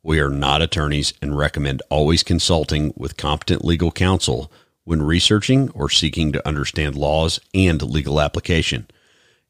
[0.04, 4.52] We are not attorneys and recommend always consulting with competent legal counsel
[4.84, 8.88] when researching or seeking to understand laws and legal application.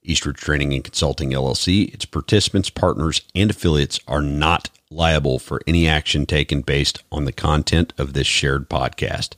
[0.03, 5.87] Eastridge Training and Consulting LLC, its participants, partners, and affiliates are not liable for any
[5.87, 9.35] action taken based on the content of this shared podcast.